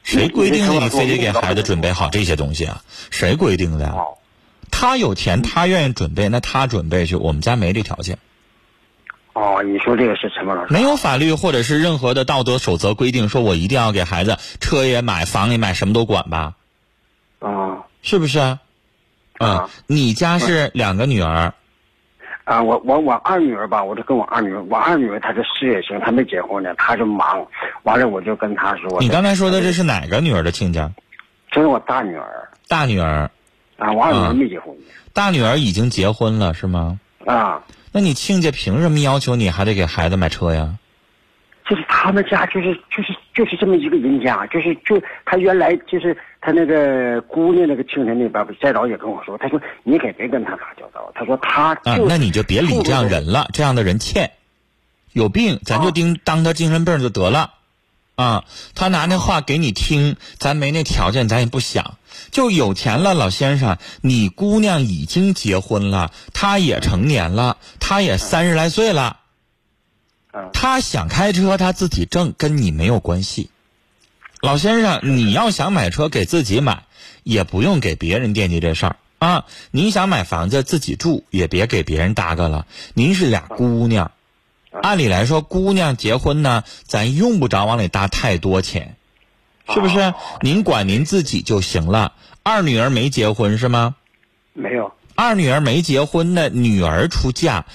[0.05, 2.81] 谁规定的你非得给孩子准备好这些东西啊？
[3.09, 3.93] 谁规定的？
[4.71, 7.15] 他有钱，他愿意准备，那他准备去。
[7.15, 8.17] 我们家没这条件。
[9.33, 10.71] 哦，你说这个是陈老师？
[10.71, 16.53] 没有法律或者是任何的道德守则规定，说我一定要给孩子车也买，房也买，什么都管吧？
[17.39, 18.59] 啊，是不是？
[19.37, 21.53] 啊，你家是两个女儿？
[22.45, 27.45] 啊，我我我二女儿吧，我就跟我二女儿，我二女儿她是事业型，她没结婚呢，她就忙。
[27.83, 29.01] 完了，我就跟她说。
[29.01, 30.91] 你刚才说的这是哪个女儿的亲家？
[31.51, 32.49] 这是我大女儿。
[32.67, 33.29] 大女儿。
[33.77, 34.73] 啊，我二女儿没结婚。
[35.11, 36.99] 大女儿已经结婚了，是吗？
[37.25, 40.75] 啊，那你亲家凭什么要求你还得给孩子买车呀？
[41.67, 54.31] 就是他们家就是就是就是这么一个人家，就是就他原来就是他那个姑娘那个亲家那边，再早也跟我说，他说你可别跟他打交道，他说他啊，那你就别理这样人了，这样的人欠，
[55.11, 57.51] 有病咱就盯当他精神病就得了，
[58.15, 61.97] 啊，他拿那话给你听，咱没那条件，咱也不想。
[62.31, 69.17] 就有钱了，老先生，你姑娘已经结婚了，她也成年了，她也三十来岁了。
[70.53, 73.49] 他想开车，他自己挣，跟你没有关系。
[74.41, 76.83] 老先生，你要想买车给自己买，
[77.23, 79.45] 也不用给别人惦记这事儿啊。
[79.71, 82.67] 您想买房子自己住，也别给别人搭个了。
[82.93, 84.11] 您是俩姑娘，
[84.71, 88.97] 按理来说，姑娘结婚呢，咱用不着往里搭太多钱，
[89.73, 90.13] 是不是？
[90.41, 92.13] 您管您自己就行了。
[92.43, 93.95] 二女儿没结婚是吗？
[94.53, 94.91] 没有。
[95.15, 97.65] 二女儿没结婚的女儿出嫁，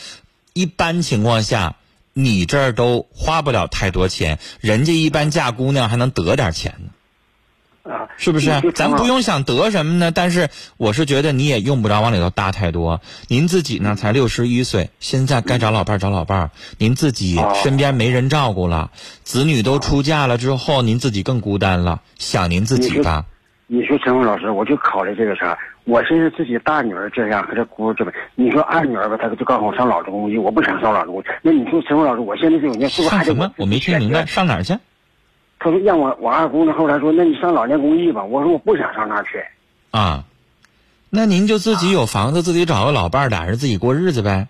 [0.53, 1.75] 一般情况下。
[2.13, 8.73] 你这儿都花不了太多钱，人家一般嫁姑娘还能得点钱呢，啊，是不是？
[8.75, 13.01] 咱不用想得什么呢，但是我是觉得你也用不着往里头搭太多。
[13.29, 16.51] 您自己呢才六十一岁，现在该找老伴儿找老伴儿。
[16.79, 18.91] 您自己身边没人照顾了，
[19.23, 23.27] 子女都出嫁了之后，您自己更孤单了，想您自己吧。
[23.73, 25.57] 你说陈峰老师，我就考虑这个事儿。
[25.85, 31.25] 我寻思自己大女儿这样，和这姑这么，你说二女儿吧，她就告诉我上老职公寓，我不想上老职公寓。
[31.41, 33.27] 那你说陈峰老师，我现在这种年是不是还得？
[33.27, 33.49] 什么？
[33.59, 34.75] 我没听明白，上哪儿去？
[35.61, 38.25] 他说让我我二姑呢，后来说，那你上老年公寓吧。
[38.25, 39.41] 我说我不想上那儿去。
[39.93, 40.25] 啊，
[41.09, 44.49] 那您就自己有房子，自己找个老伴儿，俩人自己过日子呗。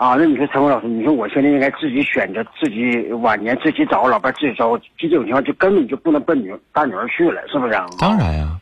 [0.00, 7.72] 啊，那你说陈峰老师，你说我现在应该自己选择，自己晚年自己找个老伴，自己找，这种情况就根本就不能奔女大女儿去了，是不是？
[7.98, 8.58] 当然呀。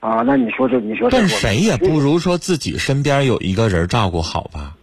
[0.00, 4.76] 啊，那你说这，你说奔谁也不如说自己身边有一个人照顾好吧。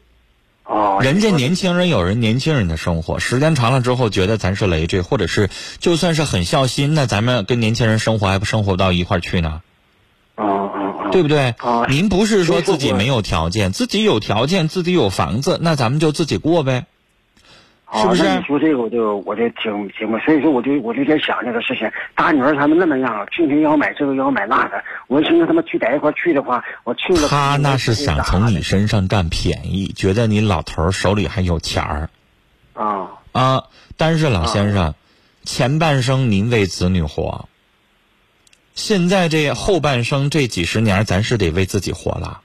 [0.65, 9.63] 哦，人家年轻人有人年轻人的生活，时间长了之后觉得咱是累赘，或者是就算是很孝心，那咱们跟年轻人生活还不生活到一块去呢？
[11.13, 11.55] 对不对？
[11.59, 16.85] 啊，您不是说自己没有条件，自己有条件，自己有房子，那咱们就自己过呗。
[17.95, 18.23] 是不是？
[18.23, 20.19] 你说这个，我就我就挺挺吧。
[20.25, 21.87] 所以说，我就我就在想这个事情。
[22.15, 27.27] 大女儿他们那么样，天天要买这个要买那个，我寻思他们去在一块去的话，我去了。
[27.27, 32.09] 他那是想从你身上占便宜，觉得你老头手里还有钱儿。
[32.73, 33.63] 啊啊！
[33.95, 34.95] 但是老先生，
[35.43, 37.47] 前半生您为子女活，
[38.75, 42.41] 现在这后半生这几十年，咱是得为自己活了。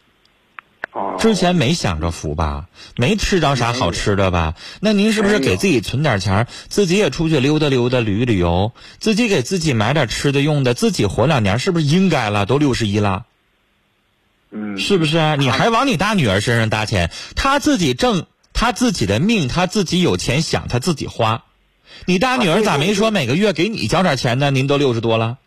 [1.18, 2.66] 之前没享着福吧，
[2.96, 4.54] 没吃着啥好吃的吧？
[4.80, 12.46] 那您是不是给自己存点钱，自己也出去溜达溜达、旅旅游，自己给自己买点吃的用的，自己活两年，是不是应该了？
[12.46, 13.26] 都六十一了，
[14.50, 15.18] 嗯，是不是？
[15.18, 17.10] 啊你还往你大女儿身上搭钱？
[17.36, 21.44] 她自己挣，她自己的命，她自己有钱想，她自己花。
[22.06, 24.50] 你大女儿咋没说每个月给你交点钱呢？
[24.50, 25.38] 您都六十多了。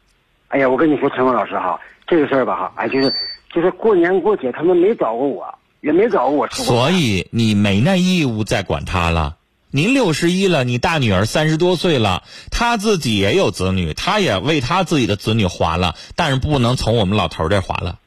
[0.52, 3.14] 哎呀，我跟你说，陈峰老师哈，这个事儿吧哈，哎，就是
[3.54, 5.46] 就是过年过节他们没找过我。
[5.82, 9.38] 也没找过我，所以你没那义务再管他了。
[9.72, 12.22] 您六十一了，你大女儿三十多岁了，
[12.52, 17.98] 她自己也有子女，她也为她自己的子女花了，但是不能从我们老头这花了，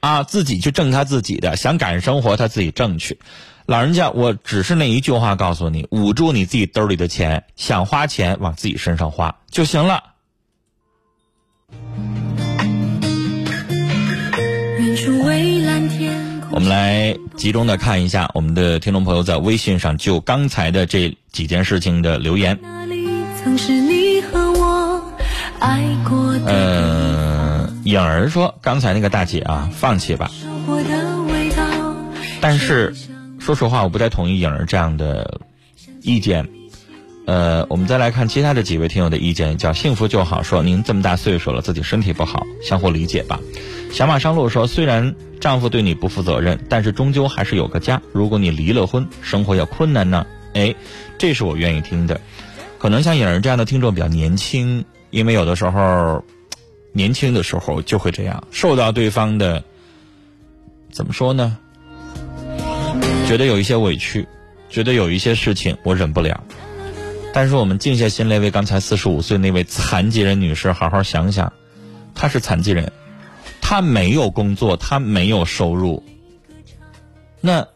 [0.00, 3.20] 啊，自己去挣他自己的，想赶上生活他自己挣去。
[3.64, 10.02] 老人家，我只是那一句话告诉你：捂住你自己兜里的钱，想花钱往自己身上花就行了。
[16.58, 22.58] 我们来集中的看一下我们的听众朋友在微信上就刚才的这几件事情的留言。
[26.48, 30.28] 嗯，颖儿说刚才那个大姐啊，放弃吧。
[32.40, 32.92] 但是
[33.38, 35.40] 说实话，我不太同意颖儿这样的
[36.02, 36.44] 意见。
[37.28, 40.42] 呃，我们再来看其他的几位听友的意见，叫幸福就好。
[40.42, 43.38] 说您这么大岁数了，自己身体不好，相互理解吧。
[43.92, 48.00] 小马上路说，虽然丈夫对你不负责任，但是终究还是有个家。
[48.14, 50.26] 如果你离了婚，生活要困难呢？
[50.54, 50.74] 哎，
[51.18, 52.18] 这是我愿意听的。
[52.78, 56.24] 可能像颖儿这样的听众比较年轻，因为有的时候
[56.92, 59.62] 年轻的时候就会这样，受到对方的
[60.90, 61.58] 怎么说呢？
[63.26, 64.26] 觉得有一些委屈，
[64.70, 66.42] 觉得有一些事情我忍不了。
[67.32, 71.52] 但是我们静下心来为刚才四十五岁那位残疾人女士好好想想，
[72.14, 72.92] 她是残疾人，
[73.60, 76.02] 她没有工作，她没有收入，
[77.40, 77.68] 那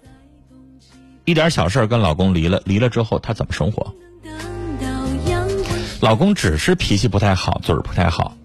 [1.25, 3.95] 一点小事跟老公离了，离了之后她怎么生活？
[6.01, 8.37] 老公只是脾气不太好，嘴儿不太好，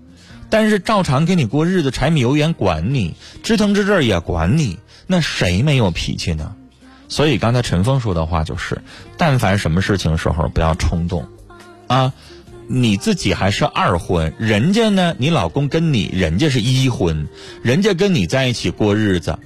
[0.51, 4.77] 但是照常跟你过日子，柴米油盐管你，知疼知这也管你，
[5.07, 6.55] 那谁没有脾气呢？
[7.07, 8.81] 所以刚才陈峰说的话就是：
[9.17, 11.25] 但凡什么事情时候不要冲动，
[11.87, 12.13] 啊，
[12.67, 17.27] 你自己还是二婚，人家呢，你老公跟你人家是一婚，
[17.61, 19.39] 人家跟你在一起过日子，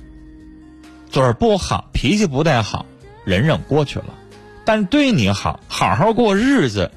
[1.10, 2.86] 嘴儿不好，脾气不太好，
[3.26, 4.14] 忍忍过去了，
[4.66, 6.90] 但对你好好好过日子，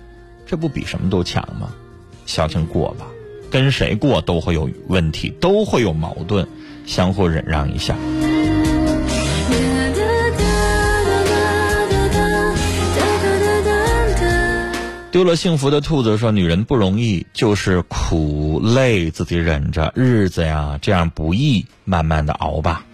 [0.46, 1.74] 这不比什么都强吗？
[2.24, 3.04] 小心过吧，
[3.50, 6.46] 跟谁过都会有问题，都会有矛盾，
[6.86, 7.94] 相互忍让一下。
[15.14, 22.84] 丢了幸福的兔子说：“女人不容易，就是苦累自己忍着，日子呀这样不易，慢慢的熬吧。”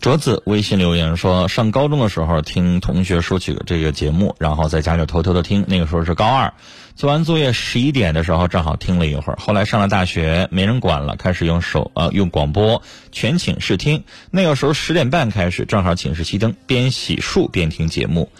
[0.00, 5.66] 卓子微信留言说：上高中的时候听同学说起这个节目，然后在家里偷偷的听。
[5.68, 6.54] 那个时候是高二，
[6.96, 9.38] 做完作业十一点的时候正好听了一会儿。
[9.38, 12.80] 后来上了大学，没人管了，开始用手呃用广播
[13.12, 14.04] 全寝室听。
[14.30, 18.30] 那个时候十点半开始，正好寝室熄灯，边洗漱边听节目。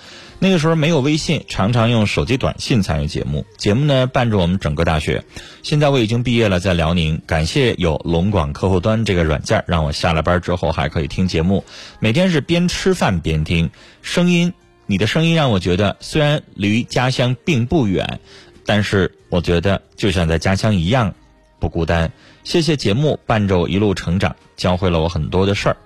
[0.43, 3.45] 那个时候没有微信，常常用手机短信参与节目。
[3.59, 5.23] 节目呢伴着我们整个大学。
[5.63, 7.21] 现在我已经毕业了，在辽宁。
[7.27, 11.63] 感谢有龙广客户端这个软件，让我下了班之后还可以听节目。
[11.99, 13.71] 每天是边吃饭边听，
[14.01, 14.55] 声音，
[14.87, 18.19] 你的声音让我觉得虽然离家乡并不远，
[18.65, 21.15] 但是我觉得就像在家乡一样
[21.59, 22.11] 不孤单。
[22.45, 25.77] 谢谢节目伴着我一路成长，教会了我很多的事儿。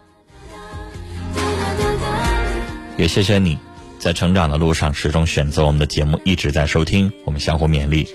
[2.96, 3.58] 也谢谢你。
[4.04, 8.06] 在成长的路上，始终选择我们的节目，一直在收听，我们相互勉励。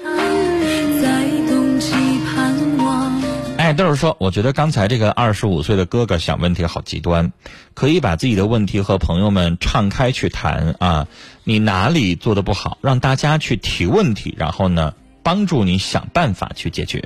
[3.57, 7.31] 哎，豆儿说，我觉得刚才这个二十五岁的哥哥想问题好极端，
[7.73, 11.07] 可以把自己的问题和朋友们敞开去谈啊，
[11.43, 17.03] 你哪里做的不好，让大家去提问题，然后呢，帮助你想办法去解决。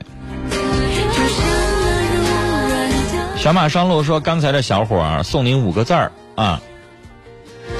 [3.37, 6.61] 小马上路说，刚才的小伙儿送您五个字儿啊。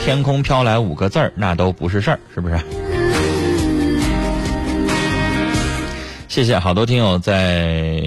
[0.02, 2.60] 天空飘来五个字儿，那都不是事儿，是不是？
[6.28, 8.04] 谢谢，好多听友在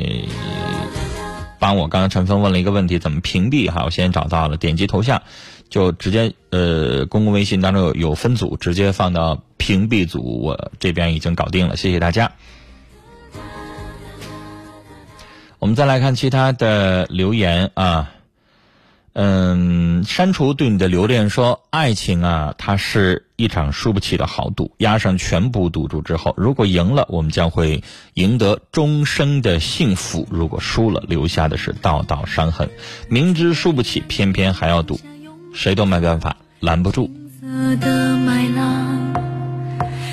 [1.59, 1.87] 帮我。
[1.89, 3.71] 刚刚陈峰问了一个问题，怎么屏蔽？
[3.71, 5.23] 哈，我先找到了，点击头像
[5.71, 11.77] 就直接呃，公共微信当中有有分组，直接放到屏蔽组，我这边已经搞定了。
[11.77, 12.33] 谢谢大家。
[15.59, 18.11] 我们再来看其他的留言啊。
[19.19, 32.69] 嗯，删除对你的留恋说，爱情啊，它是一场输不起的豪赌，押上全部赌注之后，如果赢了，我们将会赢得终生的幸福；如果输了，留下的是道道伤痕。
[33.09, 35.01] 明知输不起，偏偏还要赌，
[35.55, 37.11] 谁都没办法拦不住。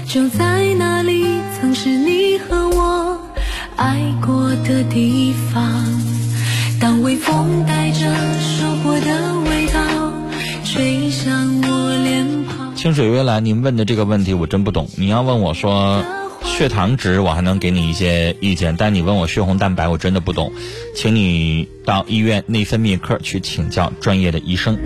[0.07, 3.19] 就在那里，曾是你和我
[3.75, 5.83] 爱过的地方。
[6.79, 8.13] 当微风带着
[8.83, 9.79] 收获的味道
[10.65, 12.75] 吹向我脸庞。
[12.75, 14.89] 清水微澜，您问的这个问题我真不懂。
[14.97, 16.03] 你要问我说
[16.43, 20.51] 血糖值，我还能给你一些意见；但你问我血红蛋白，我真的不懂，
[20.97, 24.77] 请你到医院内分泌科去请教专业的医生。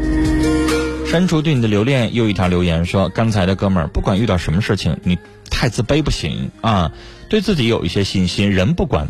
[1.08, 5.18] 删除对你的留恋，又一条留言说：刚才的哥们儿，不管遇到什么事情，你
[5.50, 6.92] 太自卑不行啊，
[7.30, 8.52] 对自己有一些信心。
[8.52, 9.08] 人不管。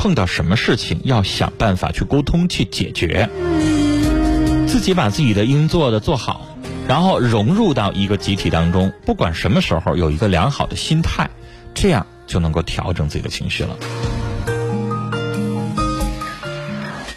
[0.00, 3.28] 碰到什么事情，要想办法去沟通去解决，
[4.78, 6.46] 自己把自己的应做的做好，
[6.86, 11.28] 然后融入到一个集体当中，不管什么时候有一个良好的心态，
[11.74, 13.76] 这样就能够调整自己的情绪了。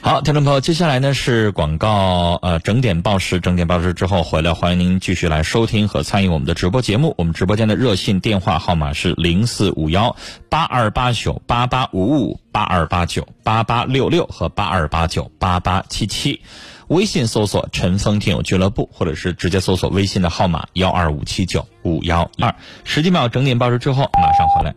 [0.02, 7.14] 好，听众朋友，接下来呢是广告，呃，整点报时，整点报时之后回来，欢迎您继续来收听和参与我们的直播节目。
[7.20, 10.16] 我们直播间的热线电话号码是零四五幺
[10.50, 16.42] 八二八九八八五五八二八九八八六六和八二八九八八七七，
[16.92, 22.54] 微信搜索“陈峰听友俱乐部”或者是直接搜索微信的号码幺二五七九五幺二。
[22.84, 24.76] 十几秒整点报时之后，马上回来。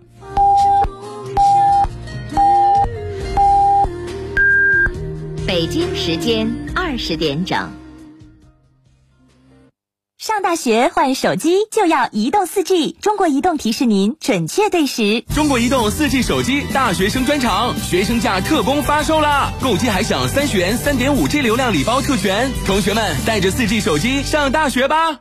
[5.44, 7.83] 北京时间二十点整。
[10.24, 15.22] 上大学换手机就要移动四 G，中国移动提示您准确对时。
[15.34, 19.52] 中国移动四 G 手机大学生专场，学生价特供发售啦！
[19.60, 25.20] 购机还享三十元三点五 G 流量礼包特权，同学们带着四 G 手机上大学吧！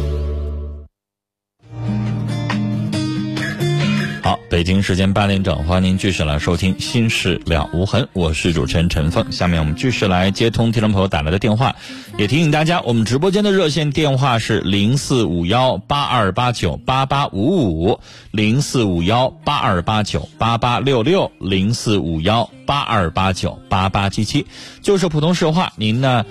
[4.49, 9.31] 北京时间八点整，欢迎您继续来收听《心事了无痕》，我是主持人陈凤。
[9.31, 11.75] 下面我们继续来接通听众朋友打来的电话，
[12.17, 17.99] 也提醒大家，我们直播间的热线电话是零四五幺八二八九八八五五，
[18.31, 24.45] 零四五幺八二八九八八六六，零四五幺八二八九八八七七，
[24.81, 26.25] 就是普通市话，您呢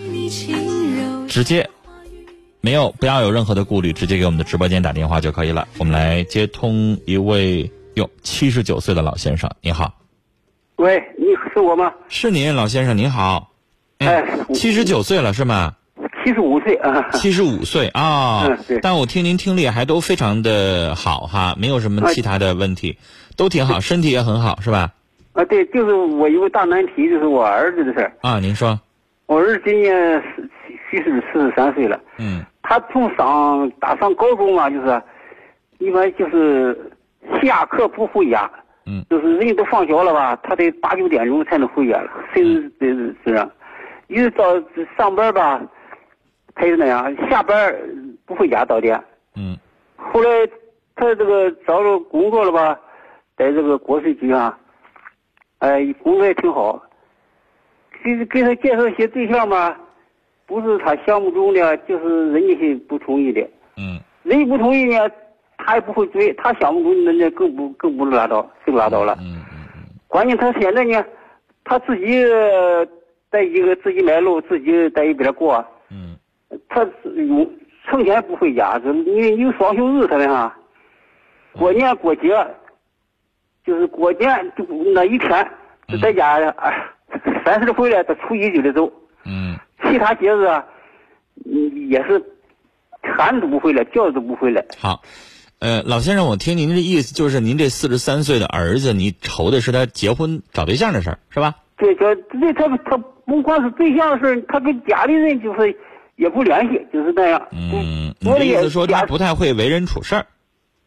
[1.28, 1.68] 直接
[2.60, 5.66] 没有不要有任何的顾虑，直接给我们的直播间打电话就可以了。
[5.78, 7.70] 我们来接通一位。
[8.00, 9.92] 哟，七十九岁的老先生，你好。
[10.76, 11.92] 喂，你是我吗？
[12.08, 13.50] 是您，老先生您好。
[13.98, 14.24] 哎，
[14.54, 15.74] 七十九岁了是吗？
[16.24, 17.10] 七十五岁啊。
[17.12, 18.56] 七十五岁啊。
[18.80, 22.96] 但我听您听力还都非常的好哈，没有什么其他的问题，
[23.36, 24.94] 都挺好，身体也很好是吧？
[25.34, 28.12] 啊，对，就是我有个大难题，就是我儿子的事儿。
[28.22, 28.80] 啊，您说。
[29.26, 30.22] 我儿子今年
[30.90, 32.00] 虚岁四十三岁了。
[32.16, 32.42] 嗯。
[32.62, 35.02] 他从上打上高中啊，就是
[35.78, 36.89] 一般就是。
[37.42, 38.50] 下课不回家，
[38.86, 43.50] 嗯，就是人家都放学了吧，他得八九点钟才能回家了，甚至这是这样，
[44.08, 44.44] 一直到
[44.96, 45.60] 上班吧，
[46.54, 47.74] 他就那样，下班
[48.26, 49.02] 不回家到点，
[49.36, 49.56] 嗯，
[49.96, 50.28] 后来
[50.96, 52.78] 他这个找着工作了吧，
[53.36, 54.58] 在这个国税局啊，
[55.58, 56.82] 哎，工作也挺好，
[58.02, 59.78] 给给他介绍些对象吧，
[60.46, 63.40] 不是他项目中的，就是人家不同意的，
[63.76, 65.10] 嗯，人家不同意呢。
[65.70, 69.16] 他也不会追，他想不通，那那更不更不拉倒，就拉倒了。
[69.20, 69.94] 嗯嗯嗯。
[70.08, 71.04] 关键他现在呢，
[71.62, 72.24] 他自己
[73.30, 75.64] 在一个自己买楼，自己在一边过。
[75.88, 76.16] 嗯。
[76.68, 76.82] 他
[77.14, 77.48] 有
[77.84, 80.52] 成天不回家，这因为有双休日，他们哈。
[81.52, 82.30] 过年过节，
[83.64, 85.48] 就是过年就那一天
[85.86, 86.52] 就在家，
[87.44, 88.92] 三十回来，他初一就得走。
[89.24, 89.56] 嗯。
[89.84, 90.66] 其他节日啊，
[91.44, 92.20] 嗯，也是
[93.02, 94.64] 喊都不回来，叫都不回来。
[94.76, 95.00] 好。
[95.60, 101.54] 呃，老先生，我听您的意思，就是您这四十三岁的儿子，你愁的是他结婚找对象的事儿，是吧？
[101.76, 102.96] 对，这这他他
[103.26, 105.76] 不光是对象的事儿他跟家里人就是
[106.16, 107.46] 也不联系，就是那样。
[107.52, 110.26] 嗯，你的意思说他不太会为人处事儿？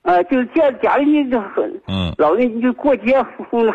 [0.01, 3.21] 啊，就是家家里人就很，嗯，老人就过节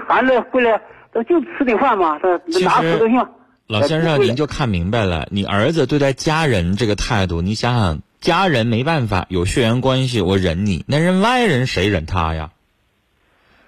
[0.08, 0.80] 喊着回来，
[1.14, 2.28] 他就吃顿饭嘛，他
[2.60, 3.24] 拿出都行。
[3.68, 8.00] 老先生，您就看明白了，你儿子对待家人这个态度，你想想。
[8.20, 10.84] 家人没办法，有血缘关系，我忍你。
[10.86, 12.50] 那人外人谁忍他呀？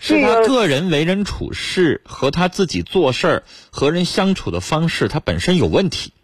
[0.03, 6.15] 是他个人为人处事和他自己做事儿、和人相处的方式，他本身有问题，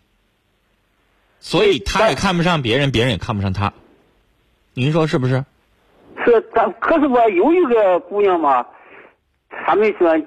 [1.40, 3.74] 所以他也看不上别人，别人也看不上他。
[4.72, 5.44] 您说是不是？
[6.24, 8.66] 是，咱可是我有一个姑娘嘛，
[9.50, 10.18] 他们说，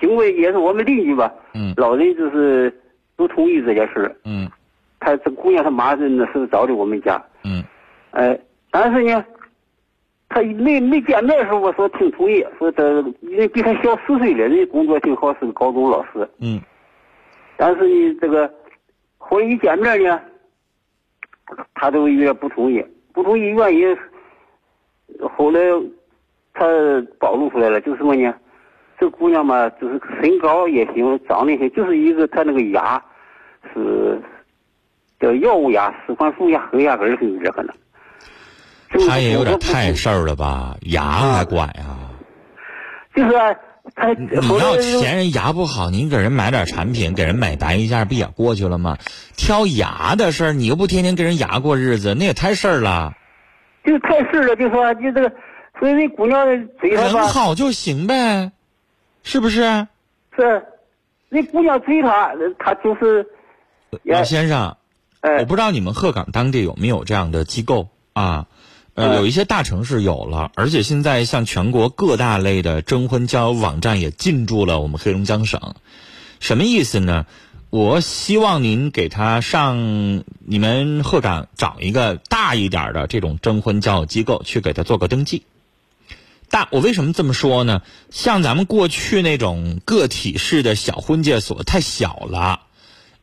[0.00, 2.72] 经过也是我们邻居吧，嗯，老人就是
[3.16, 4.48] 不同意这件事嗯。
[5.04, 7.62] 他这姑娘他妈是那是找的我们家，嗯，
[8.12, 8.38] 哎，
[8.70, 9.22] 但是呢，
[10.30, 12.82] 他没没见面的时候，我说挺同意，说这
[13.20, 16.58] 人比他小十岁了，人家工作挺好，是个高中老师，嗯，
[17.58, 18.50] 但是呢，这个
[19.18, 20.18] 后来一见面呢，
[21.74, 22.82] 他都有点不同意，
[23.12, 23.98] 不同意原因，
[25.36, 25.60] 后来
[26.54, 26.66] 他
[27.18, 28.34] 暴露出来了，就是什么呢？
[28.98, 33.02] 这姑娘嘛，就是身高也行，长得也行，就是一个她那个牙
[33.74, 34.18] 是。
[35.24, 37.72] 叫药物牙、四环素牙、后牙根儿是这个呢。
[39.08, 40.76] 他也有点太事儿了吧？
[40.82, 41.96] 牙还管呀？
[43.16, 43.32] 就是
[43.94, 48.98] 他，你要嫌人牙不好，您给人买点产品，给人美白一下，不也过去了吗？
[49.34, 53.14] 挑牙的事儿，你又不天天跟人牙过日子，那也太事儿了。
[53.82, 55.32] 就太事儿了，就说就这个，
[55.80, 56.46] 所以那姑娘
[56.80, 58.52] 嘴他人好就行呗，
[59.22, 59.86] 是不是？
[60.36, 60.62] 是，
[61.30, 63.26] 那姑娘追他，他就是。
[64.02, 64.76] 老先生。
[65.38, 68.46] 我不知道你们鹤岗当地有没有这样的机构啊？
[68.94, 75.74] 呃，有一些大城市有了，而且现在像全国各大类的征婚交友网站也进驻了我们黑龙江省。
[76.38, 77.26] 什么意思呢？
[77.70, 85.42] 我希望您给他上你们鹤岗找一个大一点的这种征婚交友机构去给他做个登记。
[86.50, 87.82] 大，我为什么这么说呢？
[88.10, 92.60] 像咱们过去那种个体式的小婚介所太小了。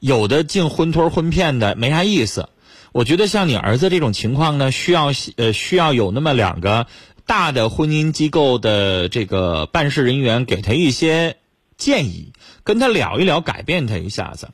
[0.01, 2.49] 有的进婚托婚骗的没啥意思，
[2.91, 6.87] 我觉得像你儿子这种情况呢，需要呃需要有那么两个
[7.27, 11.37] 大的婚姻机构的这个办事人员给他一些
[11.77, 12.33] 建议，
[12.63, 14.49] 跟他聊一聊，改变他一下子。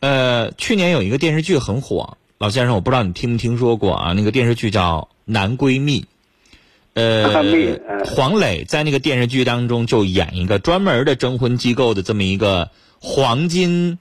[0.00, 4.12] 呃，去年有一个电视剧很火，老先生，我不知道你听没听说过啊？
[4.14, 6.00] 那个电视剧叫《男闺蜜》，
[6.94, 7.44] 呃
[8.06, 12.70] 黄磊在那个电视剧当中就演一个专门的征婚机构的这么一个
[13.00, 13.98] 黄金，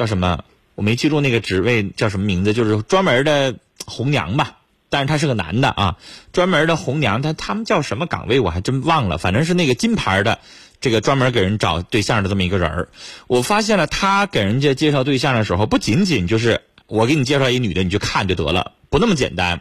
[0.00, 0.44] 叫什么？
[0.76, 4.56] 我没记住那个职位叫什么名字，就是专门的红娘吧。
[4.88, 5.98] 但是他是个男的啊，
[6.32, 10.38] 专门的红娘，他他们叫什么岗位我还真忘了，反正是那个金牌的，
[10.80, 12.88] 这个专门给人找对象的这么一个人儿。
[13.26, 19.60] 我发现了，他给人家介绍对象的时候，不仅仅就是我给你介绍一女的，你就看就得了，不那么简单。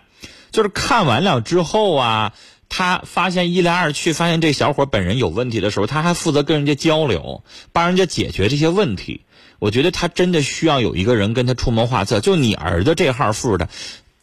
[0.52, 2.32] 就是看完了之后啊，
[2.70, 9.26] 他发现一来二去，发现这小伙本人有问题的时候，他还负责跟人家交流，帮人家解决这些问题。
[9.60, 12.20] 我觉得他真的需要有一个人跟他出谋划策。
[12.20, 13.70] 就你儿子这号富的，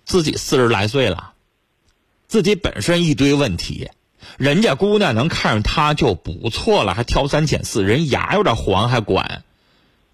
[0.04, 1.32] 自己四十来岁了，
[2.26, 3.90] 自己本身一堆问题，
[4.38, 9.42] 人家姑娘能看上他就不错了，还挑三拣四，人牙有点黄还管。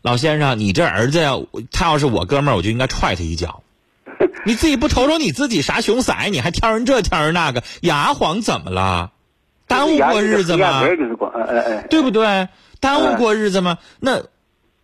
[0.02, 1.34] 老先生，你这儿子呀，
[1.70, 3.62] 他要是我哥们儿，我就应该踹他一脚。
[4.44, 9.12] 你自己不瞅瞅你自己啥熊色，你还挑人这挑人那个，牙黄怎么了？
[9.68, 10.82] 耽误过日子吗？
[11.88, 12.48] 对不对？
[12.80, 13.78] 耽误过日子吗？
[14.00, 14.24] 那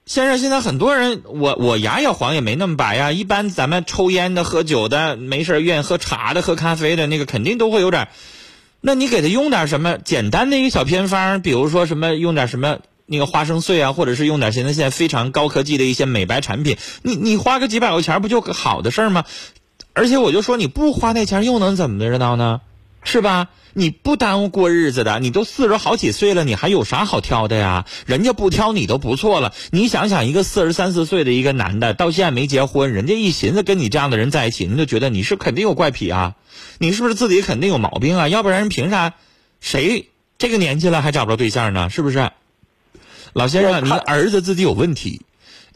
[0.09, 3.13] 先生，现在很多人，我我牙要黄也没那么白呀。
[3.13, 8.09] 一般咱们抽烟的、喝酒的，没事愿意喝茶的、喝咖啡的，那个肯定都会有点。
[8.81, 19.27] 那你给他用点什么简单的一个小偏方，比如说什么用点什么那个花生碎啊，或者是用点现在现在非常高科技的一些美白产品，你你花个几百块钱不就好的事儿吗？
[19.93, 22.63] 而且我就说你不花那钱又能怎么的着呢？
[23.09, 23.49] 是吧？
[23.73, 27.87] 你不耽误过日子的，你都四十好几岁了，你还有啥好挑的呀？
[28.05, 29.55] 人家不挑你都不错了。
[29.71, 36.35] 你想想，一个四十三四岁的一个男的，到现在没结婚，人家一寻思跟你这样的人在一起，人就觉得你是肯定有怪癖啊，
[36.77, 38.29] 你是不是自己肯定有毛病啊？
[38.29, 39.15] 要不然人凭啥？
[39.59, 41.89] 谁这个年纪了还找不着对象呢？
[41.89, 42.31] 是不是？
[43.33, 45.23] 老先生，您儿子自己有问题。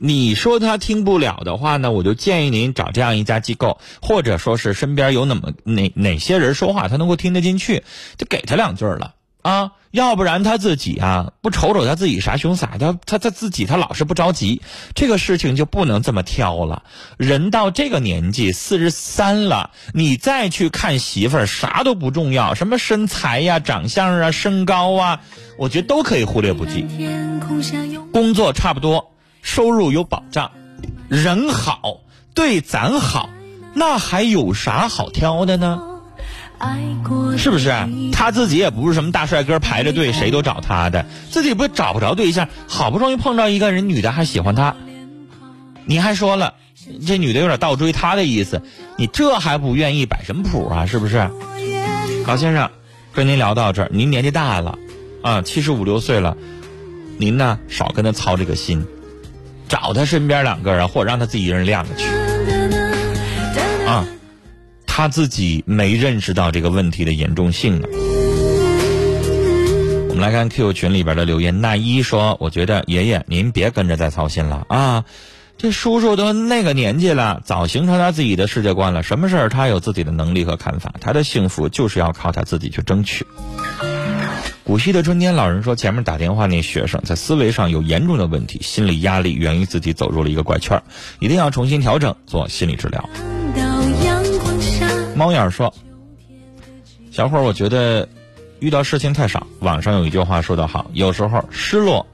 [0.04, 7.84] 你说他听不了的话呢，我就建议您找这样一家机构，或者说是身边有那么哪哪些人说话他能够听得进去，
[8.18, 9.70] 就给他两句了啊。
[9.92, 14.60] 要不然他自己啊不瞅瞅他自己啥熊色，他他他自己他老是不着急，
[14.96, 16.82] 这个事情就不能这么挑了。
[17.16, 25.20] 人到这个年纪四十三了，你再去看媳妇儿啥都不重要，什么身材呀、长相啊、身高啊，
[25.58, 26.84] 我觉得都可以忽略不计。
[28.12, 29.10] 工作差不多。
[29.42, 30.50] 收入有保障，
[31.08, 32.00] 人好，
[32.34, 33.28] 对咱好，
[33.74, 35.82] 那还有啥好挑的呢？
[37.36, 37.74] 是不是？
[38.12, 44.76] 他自己也不是什么大帅哥，排着队谁都找他的，自己不找不着对象，好不容易碰到一个人，女的还喜欢他，
[45.86, 46.54] 你还说了，
[47.04, 48.62] 这女的有点倒追他的意思，
[48.96, 50.86] 你这还不愿意摆什么谱啊？
[50.86, 51.28] 是不是？
[52.24, 52.70] 高先生，
[53.12, 54.78] 跟您聊到这儿，您年纪大了，
[55.20, 56.36] 啊，七十五六岁了，
[57.18, 58.86] 您呢少跟他操这个心。
[59.72, 62.04] 找他身边两个人，或者让他自己一人晾着去。
[63.86, 64.06] 啊，
[64.86, 67.88] 他自己没认识到这个问题的严重性呢。
[70.10, 75.04] 我们来看 Q 群里边的留言，那一说：“我觉得爷爷您别跟着再操心了啊，
[75.56, 83.26] 这叔叔都那个年纪了，早形成他自己的世界观了，什么事儿他有自己的能力和看法，他的幸福就是要靠他自己去争取。”
[84.64, 90.80] 古稀的春天，老人说：“前面打电话那学生在思维上有严重的问题，心理压力源于自己走入了一个怪圈，
[91.18, 93.10] 一定要重新调整，做心理治疗。”
[95.16, 95.74] 猫眼说
[97.10, 98.08] ：“小伙儿，我觉得
[98.60, 99.44] 遇到事情太少。
[99.58, 102.06] 网上有一句话说得好，有时候失落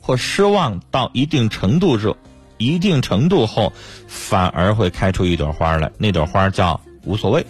[0.00, 2.14] 或失望到一定程度之
[2.58, 3.72] 一定程度后，
[4.06, 7.44] 反而会开出一朵花来，那朵花叫无所谓，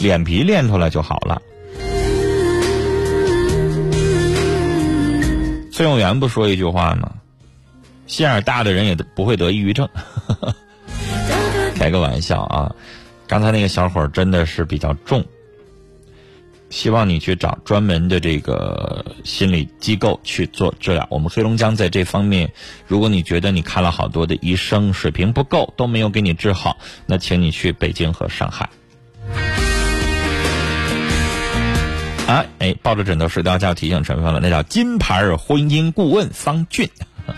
[0.00, 1.40] 脸皮练出来就好了。”
[5.82, 7.10] 崔永元不说一句话吗？
[8.06, 9.88] 心眼大的人也不会得抑郁症。
[11.74, 12.72] 开个玩笑啊！
[13.26, 15.24] 刚才那个小伙真的是比较重，
[16.70, 21.04] 希望你去找专门的这个心理机构去做治疗。
[21.10, 22.52] 我们黑龙江在这方面，
[22.86, 26.76] 如果你觉得你看了好多的医生，水平不够，都没有给你治好，
[27.06, 28.70] 那请你去北京和上海。
[32.32, 36.88] 啊，哎，抱着枕头睡觉觉，提醒陈峰了，那叫金牌婚姻顾问方俊。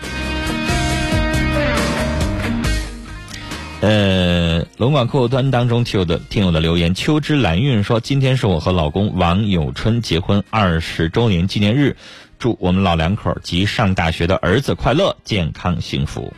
[3.81, 11.97] 呃，龙广客户端当中听友的听友的留言，秋之蓝韵说，今天是我和老公王友春结婚二十周年纪念日，
[12.39, 16.31] 祝我们老两口及上大学的儿子快乐、健康、幸福。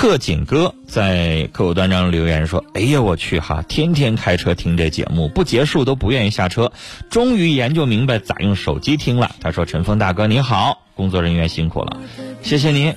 [0.00, 6.72] 特警哥在客户端上留言说：“哎呀，我去哈，天天开车听这节目，不结束都不愿意下车。
[7.10, 11.98] 终于研究明白咋用手机听了。”他说：“陈峰大哥你好，工作人员辛苦了，
[12.40, 12.94] 谢谢您。”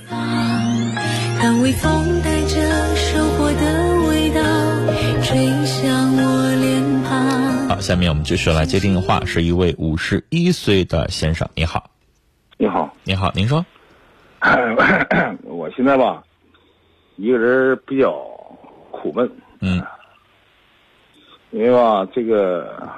[1.42, 4.40] 当微风带着收获的味道
[5.22, 11.90] 吹向我脸下面我们继续来接电话，是一位五十一岁的先生，你好，
[12.56, 13.66] 你好，你好，您说，
[15.44, 16.22] 我现在吧，
[17.16, 18.12] 一个人比较
[18.90, 19.30] 苦闷，
[19.60, 19.82] 嗯，
[21.50, 22.88] 因为吧，这个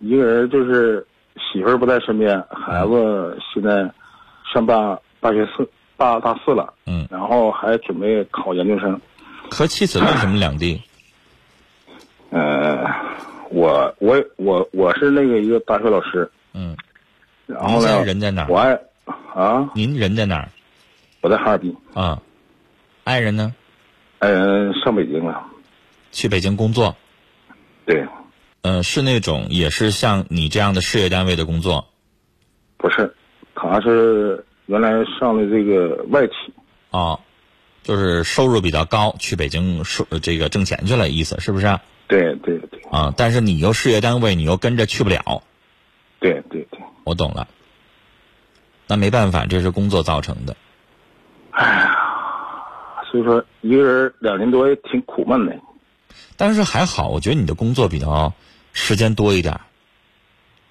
[0.00, 1.04] 一个人就是
[1.36, 3.90] 媳妇儿不在身边，孩子现在
[4.52, 9.00] 上大大学四大大四了，嗯，然后还准备考研究生，
[9.50, 10.80] 和妻子为什么两地？
[12.30, 12.84] 呃，
[13.50, 16.76] 我我我我是那个一个大学老师，嗯，
[17.46, 18.48] 然后呢，人在哪儿？
[18.48, 18.78] 我爱
[19.34, 20.48] 啊，您人在哪儿？
[21.22, 22.20] 我在哈尔滨，啊，
[23.04, 23.52] 爱人呢？
[24.82, 25.44] 上北京了，
[26.12, 26.96] 去北京工作。
[27.86, 28.06] 对，
[28.62, 31.86] 呃，是那种也是像你这样的事业单位的工作，
[32.76, 33.14] 不是，
[33.54, 36.34] 他是原来上的这个外企，
[36.90, 37.20] 哦，
[37.82, 41.78] 就是收入比较高，去北京收这个挣钱去了，意思是不是？
[42.06, 42.80] 对对对。
[42.90, 45.42] 啊，但是你又事业单位，你又跟着去不了。
[46.20, 47.48] 对对对，我懂了。
[48.86, 50.56] 那没办法，这是工作造成的。
[51.50, 52.03] 哎呀，
[53.14, 55.56] 所以说一个人两年多也挺苦闷的。
[56.36, 58.32] 但是还好，我觉得你的工作比较
[58.72, 59.60] 时间多一点。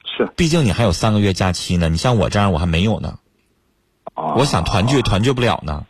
[0.03, 0.28] 是。
[0.36, 3.18] 毕竟你还有三个月假期呢，你像我这样，我还没有呢。
[4.14, 4.34] 啊。
[4.36, 5.86] 我想团聚，团聚不了呢。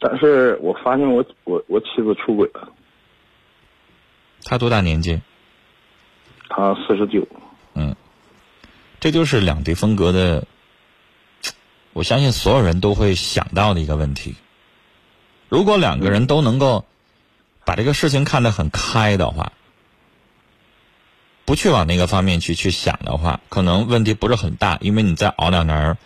[0.00, 2.68] 但是我发现我我我妻子出轨了。
[4.42, 5.22] 他多大年纪？
[6.48, 7.24] 他四十九。
[7.74, 7.94] 嗯，
[8.98, 10.44] 这就是两地分隔的，
[11.94, 14.34] 我相信所有人都会想到的一个问题。
[15.48, 16.84] 如果两个人都能够
[17.64, 19.52] 把这个事情看得很开的话，
[21.46, 25.96] 不去往那个方面去去想的话，可能问题不是很大，因为你再熬两年，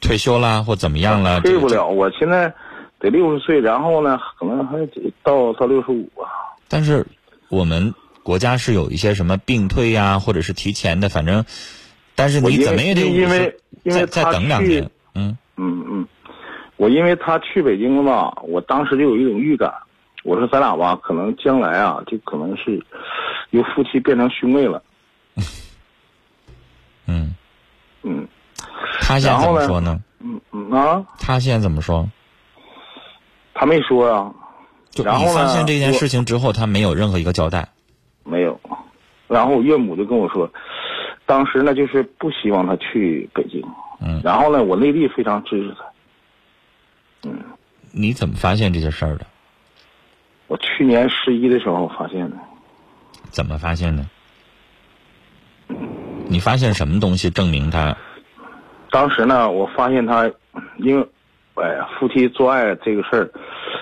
[0.00, 1.88] 退休啦或怎么样了，退不了。
[1.88, 2.54] 我现在
[3.00, 6.54] 得六十岁，然后呢，可能还得到到六十五啊。
[6.68, 7.04] 但是。
[7.50, 7.94] 我们
[8.24, 11.46] 国家是有一些什么病退呀，或者是提前的，反正，
[12.14, 16.08] 但是你怎么也得因为因为再等两年，嗯嗯嗯，
[16.76, 19.72] 我因为他去北京了嘛，我当时就有一种预感，
[20.22, 22.80] 我说咱俩吧，可能将来啊，就可能是
[23.50, 24.82] 由夫妻变成兄妹了。
[27.06, 27.34] 嗯
[28.02, 28.28] 嗯，
[29.00, 30.00] 他现在怎么说呢？
[30.20, 32.08] 嗯嗯啊，他现在怎么说？
[33.54, 34.32] 他没说啊。
[35.04, 37.68] 然后你发现这件事情之后，他没有任何一个交代，
[38.24, 38.58] 没有。
[39.28, 40.50] 然后我岳母就跟我说，
[41.28, 43.62] 当时呢就是不希望他去北京。
[44.00, 44.18] 嗯。
[44.24, 47.28] 然后呢，我内地非常支持他。
[47.28, 47.38] 嗯。
[47.92, 49.26] 你怎么发现这些事儿的？
[50.46, 52.36] 我去年十一的时候发现的。
[53.30, 54.06] 怎么发现的？
[56.28, 57.94] 你发现什么东西证明他？
[58.90, 60.30] 当时呢，我发现他，
[60.78, 61.06] 因为，
[61.56, 63.30] 哎呀，夫妻做爱这个事儿。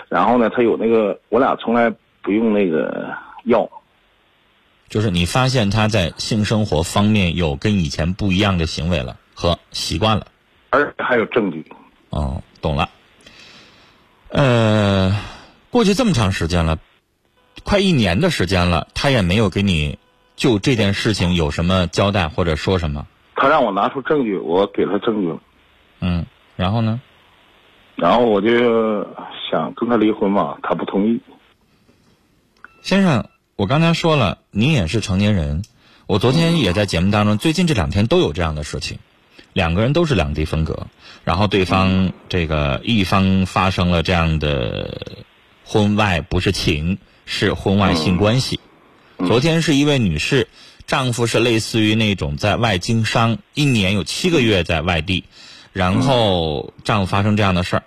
[0.08, 1.88] 然后呢，他有那个，我俩从来
[2.22, 3.14] 不用那个
[3.44, 3.68] 药。
[4.88, 10.28] 就是你发现他在性生活方面有跟以前不一样的行为了和习惯了，
[10.70, 11.64] 而还有证据。
[12.10, 12.88] 哦，懂了。
[14.28, 15.20] 呃，
[15.70, 16.78] 过去这么长时间了，
[17.64, 19.98] 快一年的时间了，他也没有给你
[20.36, 23.06] 就这件事情有什么交代或者说什么。
[23.34, 25.40] 他让我拿出证据，我给他证据了。
[26.00, 26.26] 嗯，
[26.56, 27.00] 然后呢？
[27.96, 29.06] 然后我就
[29.50, 31.20] 想跟他离婚嘛，他不同意。
[32.82, 35.62] 先生，我刚才说了，您也是成年人。
[36.06, 38.98] 我昨天也在节目当中，最近这两天都有这样的事情，
[39.54, 40.88] 两个人都是两地分隔，
[41.24, 45.24] 然后对方这个一方发生了这样的
[45.64, 48.60] 婚外不是情，是婚外性关系。
[49.26, 50.48] 昨天是一位女士，
[50.86, 55.24] 丈夫是类似于那种在外经商，一年有七个月在外地。
[55.72, 57.82] 然后丈夫发生这样的事儿，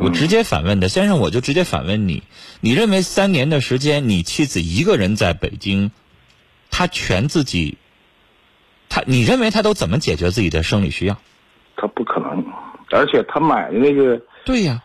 [0.00, 2.22] 我直接反问他先生，我就直接反问你：
[2.60, 5.90] 你认为三年的时间，你妻子一个人在北京，
[6.70, 7.76] 她全自己，
[8.88, 11.18] 她你认为她都怎么解决自己的生理需要？
[11.76, 12.42] 她不可能，
[12.90, 14.82] 而且她买的那个对呀，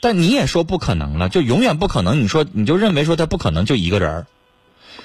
[0.00, 2.20] 但你也说不可能了，就永远不可能。
[2.20, 4.26] 你说你就认为说她不可能就一个人儿，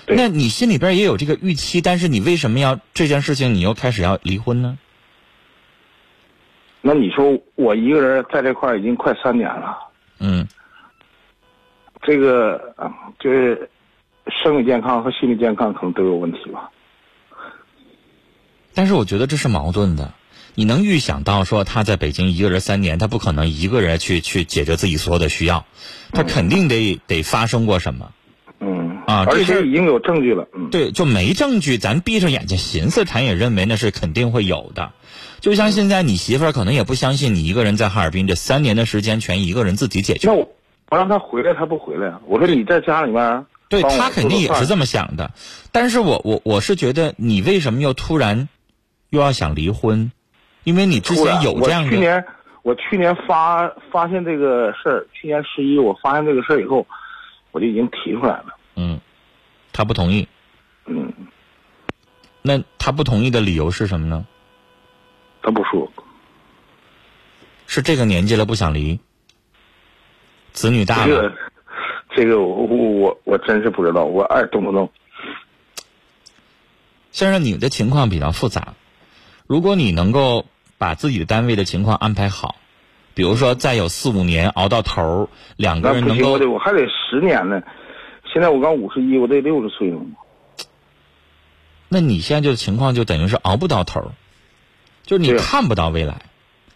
[0.08, 4.80] 那你心里边也有这个预期，但是你为什么要这件事情你又开始要离婚呢？
[6.82, 9.78] 那你说我一个人在这块儿已经快三年了，
[10.20, 10.48] 嗯，
[12.02, 12.74] 这个
[13.20, 13.70] 就是
[14.28, 16.72] 生理健康和心理健康可能都有问题吧。
[18.74, 20.14] 但是我觉得这是矛盾的。
[20.54, 25.66] 你能预想到说他在北京一个人三年，他不可能一个人去去解决自己所有的需要，
[26.12, 28.12] 他肯定得得发生过什么。
[28.60, 30.48] 嗯啊，而且已经有证据了。
[30.54, 34.92] 嗯，对，就没证据，咱闭上眼睛寻思，咱也认为那是肯定会有的。
[35.42, 40.28] 就像现在，你媳妇儿可能也不相信你一个人在哈尔滨这三年的时间全一个人自己解决。
[40.28, 40.48] 那我
[40.90, 42.14] 我让他回来，他不回来。
[42.28, 45.32] 我说你在家里面，对他肯定也是这么想的，
[45.72, 48.48] 但是我我我是觉得你为什么又突然
[49.10, 50.12] 又要想离婚？
[50.64, 52.26] 因为你之前有这样的，我去年
[52.62, 56.86] 我去年发发现这个事儿，去年十一我发现这个事儿以后，
[57.52, 58.56] 我就已经提出来了。
[58.76, 59.00] 嗯，
[59.74, 60.28] 他不同意。
[60.86, 61.12] 嗯，
[62.44, 64.28] 那他不同意的理由是什么呢？
[65.42, 65.92] 他不说，
[67.68, 69.00] 是这个年纪了不想离，
[70.52, 71.08] 子女大了。
[71.08, 71.34] 这个
[72.16, 74.90] 这个我我我我真是不知道，我爱动不动？
[77.12, 78.74] 先生，你的情况比较复杂，
[79.48, 80.46] 如果你能够
[80.78, 82.56] 把自己的单位的情况安排好，
[83.14, 87.62] 比如说再有四五年熬到头，两个人能够我得我还得十年呢。
[88.32, 90.00] 现在我刚五十一，我得六十岁了。
[91.90, 94.12] 那你现在这个情况就等于是熬不到头儿，
[95.12, 96.22] 就是你看不到未来。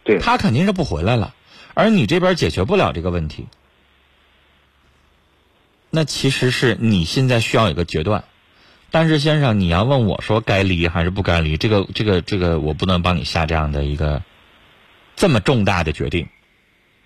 [0.04, 1.34] 对，他肯定是不回来了，
[1.74, 3.48] 而你这边解决不了这个问题。
[5.90, 8.26] 那其实是你现在需要一个决断，
[8.92, 14.22] 但是先生，你要问我说该离还是不该离，这个这个这个我不能帮你下这样的一个
[15.16, 16.28] 这么重大的决定。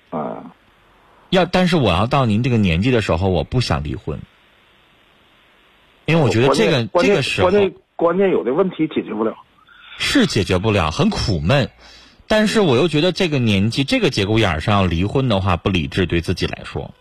[0.10, 0.56] 啊，
[1.30, 4.20] 要但是我要到您这个年纪的时候，我不想离婚，
[6.06, 9.38] 因为我觉得这个这个时候关键关键有的问题解决不了。
[10.00, 11.70] 是解决不了，很苦闷。
[12.26, 16.96] 但是我又觉得这个年纪、这个节骨眼儿上要离婚的话，不理智，对自己来说。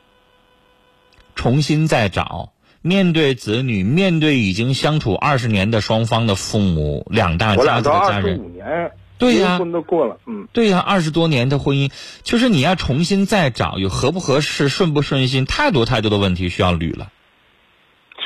[1.34, 2.52] 重新再找，
[2.82, 11.92] 面对子女，面对已经相处二十年的双方的父母，两大我家子俩都二十的家人，五年，对呀离婚都过了，嗯，对呀、二十多年的婚姻，
[12.24, 17.12] 就是你要重新再找，有合不合适、顺不顺心，太多太多的问题需要捋了。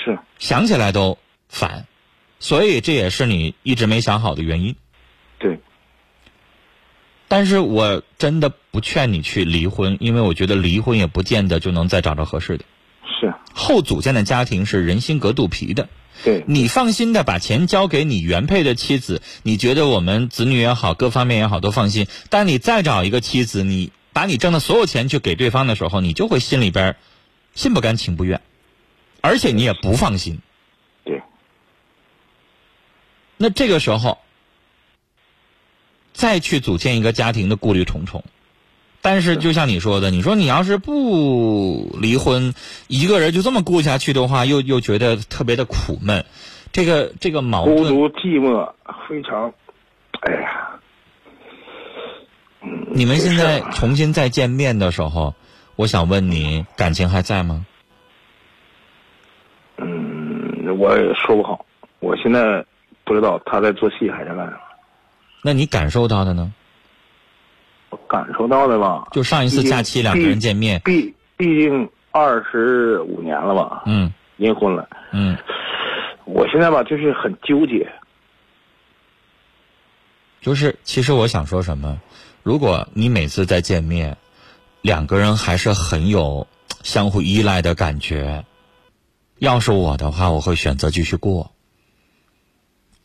[0.05, 1.19] 是想起来都
[1.49, 1.86] 烦，
[2.43, 4.74] 所以这也是你一直没想好的原因。
[5.39, 5.60] 对。
[7.28, 12.64] 但是我真的不劝你去离婚，因为我觉得离婚也不见得就能再找着合适的。
[13.05, 13.32] 是。
[13.55, 15.89] 后组建的家庭是人心隔肚皮的。
[16.24, 16.43] 对。
[16.48, 22.09] 你放心的把钱交给你原配的妻子，你觉得我们子女也好，各方面也好都放心。
[22.28, 26.97] 但你再找一个妻子，你把你挣的所有钱去给对方的时候，你就会心里边
[27.55, 28.40] 心不甘情不愿，
[29.20, 30.40] 而且你也不放心。
[33.43, 33.48] 对。
[33.48, 34.19] 那这个时候，
[36.12, 38.23] 再去组建一个家庭的顾虑重重。
[39.01, 42.55] 但是就像你说的，你说你要是不离婚，
[42.86, 46.24] 一个人就这么过下去的话，又又觉得特别的苦闷，
[46.70, 47.78] 这个这个矛盾。
[47.78, 48.73] 孤独寂寞，
[49.09, 49.52] 非常，
[50.20, 50.70] 哎呀，
[52.93, 55.35] 你们现在重新再见面的时候，
[55.74, 57.66] 我想问你，感情还在吗？
[59.78, 61.66] 嗯，我也说不好，
[61.98, 62.64] 我现在
[63.12, 64.59] 不知道他在做戏还是干什么。
[65.43, 66.51] 那你感受到的呢？
[67.90, 75.36] 我感受到的吧，就上一次假期两个人见面，毕毕竟二十五年了吧，嗯，离婚了，嗯，
[76.24, 77.86] 我现在吧就是很纠结，
[80.40, 82.01] 就是其实我想说什么，
[82.43, 84.16] 如果你每次再见面，
[84.80, 86.47] 两个人还是很有
[86.82, 88.43] 相互依赖的感觉，
[89.36, 91.51] 要是我的话，我会选择继续过。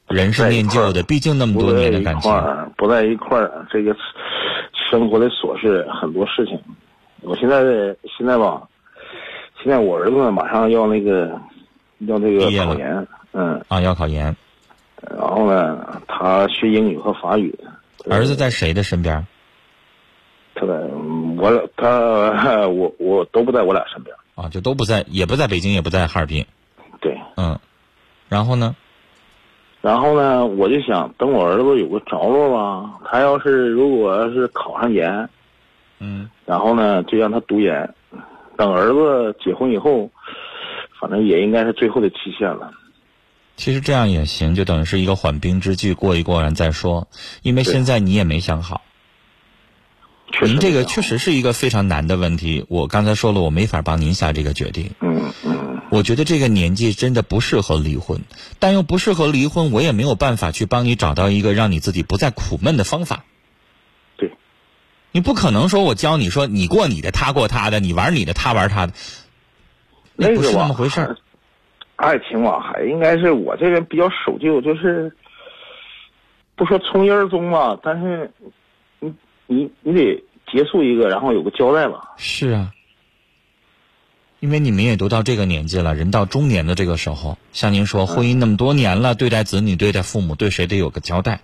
[0.08, 2.32] 人是念旧的，毕竟那么多年的感情，
[2.78, 3.96] 不在一块儿，这个
[4.90, 6.58] 生活的琐事很多事情。
[7.22, 7.62] 我现在
[8.18, 8.62] 现在吧，
[9.62, 11.40] 现在我儿子马上要那个
[12.00, 14.34] 要那个考研，嗯啊要考研，
[15.18, 17.54] 然后呢他学英语和法语。
[18.10, 19.28] 儿子在谁的身边？
[20.56, 20.74] 他在
[21.38, 26.46] 我他我我都不在我俩身边啊，就都不在，也不在北京，也不在哈尔滨。
[27.02, 27.60] 对，嗯，
[28.30, 28.76] 然后呢？
[29.88, 33.00] 然后呢，我就想等我儿子有个着落吧。
[33.06, 35.30] 他要是如果要是考上研，
[36.00, 37.94] 嗯，然后呢就让他读研。
[38.58, 40.10] 等儿子结婚以后，
[41.00, 42.70] 反正也应该是最后的期限了。
[43.56, 47.08] 其实这样也行，就等于是一个缓兵之计，过一过然再说。
[47.42, 48.82] 因为现在你也没想好。
[50.42, 52.66] 您这个确实是一个非常难的问题。
[52.68, 54.92] 我刚才说了，我没法帮您下这个决定。
[55.00, 55.47] 嗯嗯。
[55.90, 58.22] 我觉得这个年纪真的不适合离婚，
[58.60, 63.24] 但又不适合离婚，我也没有办法去帮你找到一个让你自己不再苦闷的方法。
[64.18, 64.32] 对。
[65.12, 68.94] 你不可能说我教你说你过你的，他过他的，你玩你的，他玩他的。
[70.16, 71.18] 那不是那么回事儿。
[71.96, 75.12] 爱情吧，还应该是我这人比较守旧，就是
[76.56, 78.30] 不说从一而终吧，但是
[79.00, 79.14] 你
[79.48, 82.14] 你你得结束一个，然后有个交代吧。
[82.18, 82.74] 是啊。
[84.40, 91.42] 因为你们也都到这个年纪了，人到中年的这个时候，像您说，婚姻那么多年了，对待子女、对待父母，对谁得有个交代，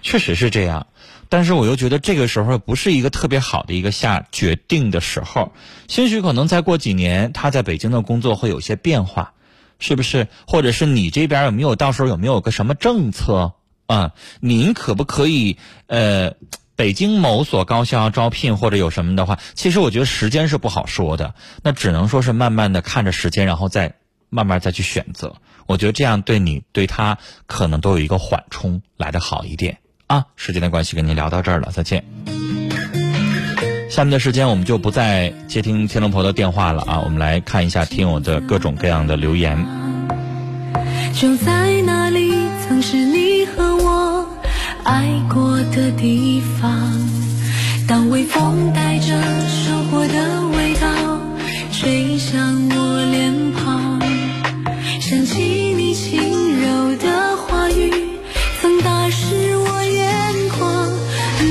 [0.00, 0.86] 确实是这样。
[1.28, 5.52] 但是我又觉得这个时候不是一个特别好的一个下决定的时候，
[5.88, 9.32] 兴许可能再过几年，他在北京的工作会有些变化，
[9.78, 10.28] 是不是？
[10.46, 13.54] 或者是你这边有没有到时候有没有个什么政策
[13.86, 14.12] 啊？
[14.40, 16.34] 您可不可以呃，
[16.80, 23.96] 北京某所高校招聘或者有什么的话，其实我觉得时间是不好说的，那只能说是慢慢的看着时间，然后再
[24.30, 25.36] 慢慢再去选择。
[25.66, 29.76] 我觉得这样对你对他可能都有一个缓冲来的好一点
[30.06, 30.24] 啊。
[30.36, 32.02] 时间的关系，跟您聊到这儿了，再见。
[33.90, 39.66] 下面的时间我们就不再接听天龙婆的电话了啊，我们来看一下听友的各种各样的留言。
[41.12, 42.32] 就在那里，
[42.66, 43.29] 曾是你
[44.90, 46.68] 爱过的地方。
[47.86, 49.06] 当微风带着
[49.46, 51.20] 收获的味道
[51.72, 54.00] 吹向我脸庞，
[55.00, 56.20] 想起你轻
[56.60, 57.92] 柔的话语，
[58.60, 60.90] 曾打湿我眼眶。
[61.40, 61.46] 嗯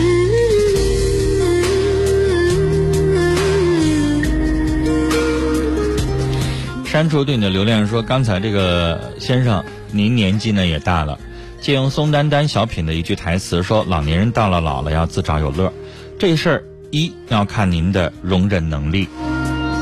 [6.85, 11.17] 删除对你的留恋说：“刚才这个先生，您年纪呢也大了，
[11.61, 15.71] 借用宋丹丹小品的一句台词说：‘老年人到了老了要自找有乐。’
[16.17, 19.07] 这事儿一要看您的容忍能力，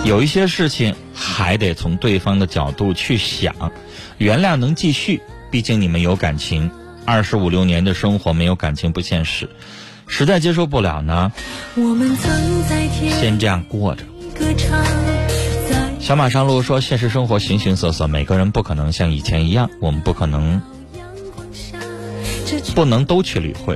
[0.05, 3.71] 有一些事情还得从对方的角度去想。
[4.17, 5.21] 原谅能继续，
[5.51, 6.69] 毕竟你们有感情。
[7.05, 9.49] 二十五六年的生活没有感情不现实，
[10.07, 11.31] 实在接受不了呢，
[11.75, 14.03] 我们曾在天先这样过着。
[16.01, 20.61] 小马上路说：“现实生活形形色色，每个人不可能像以前一样，我们不可能
[22.77, 23.75] 不能都去理会，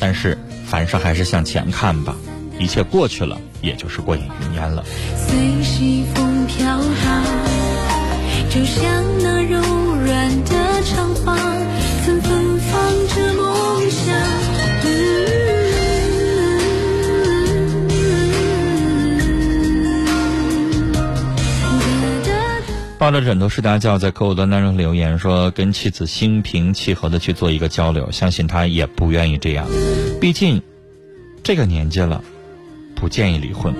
[0.00, 0.36] 但是
[0.66, 2.16] 凡事还是向前看吧，
[2.58, 4.82] 一切过去了，也就是过眼云烟了。
[5.16, 7.24] 随西风飘荡，
[8.50, 8.82] 就像
[9.22, 10.71] 那柔软的
[23.02, 29.66] 抱着枕头睡大觉，在客户端当中留言说，跟妻子心平气和的去做一个交流，相信他也不愿意这样，
[30.20, 30.62] 毕竟
[31.42, 32.22] 这个年纪了，
[32.94, 33.74] 不建议离婚。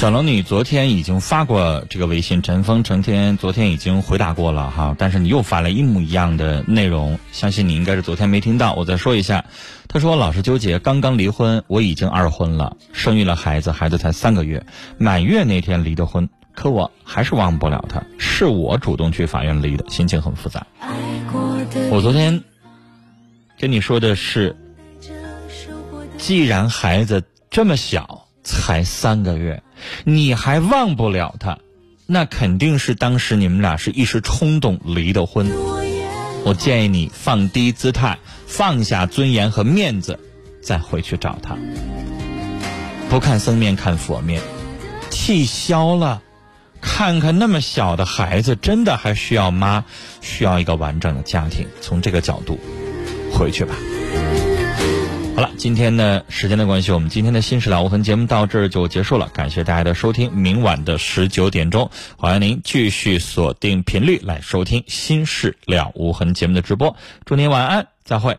[0.00, 9.44] 小龙女昨天已经发过这个微信，陈峰成天昨天已经回答过了哈，但是你又发了一模一样的内容，相信你应该是昨天没听到，我再说一下。
[9.88, 14.64] 他说老是纠结，刚刚离婚，我已经二婚了，生育了孩子，孩子才三个月，
[14.96, 20.66] 满月那天离的婚，可我还是忘不了他，是我主动去法院离的，心情很复杂。
[21.90, 22.42] 我昨天
[23.58, 24.56] 跟你说的是，
[26.16, 29.62] 既然孩子这么小，才三个月。
[30.04, 31.58] 你还忘不了他，
[32.06, 35.50] 那肯定是当时你们俩是一时冲动离的婚。
[36.44, 40.18] 我建议你放低姿态，放下尊严和面子，
[40.62, 41.56] 再回去找他。
[43.08, 44.40] 不看僧面看佛面，
[45.10, 46.22] 气消了，
[46.80, 49.84] 看看那么小的孩子，真的还需要妈，
[50.20, 51.66] 需要一个完整的家庭。
[51.80, 52.58] 从这个角度，
[53.32, 53.74] 回去吧。
[55.40, 59.30] 好了，今天呢，时间的关系，我们今天的《新事了无痕》节目到这儿就结束了。
[59.32, 66.94] 感谢大家的收听，明晚的十九点钟，欢迎您继续锁定频率来收听《新事了无痕》节目的直播。
[67.24, 68.38] 祝您晚安，再会。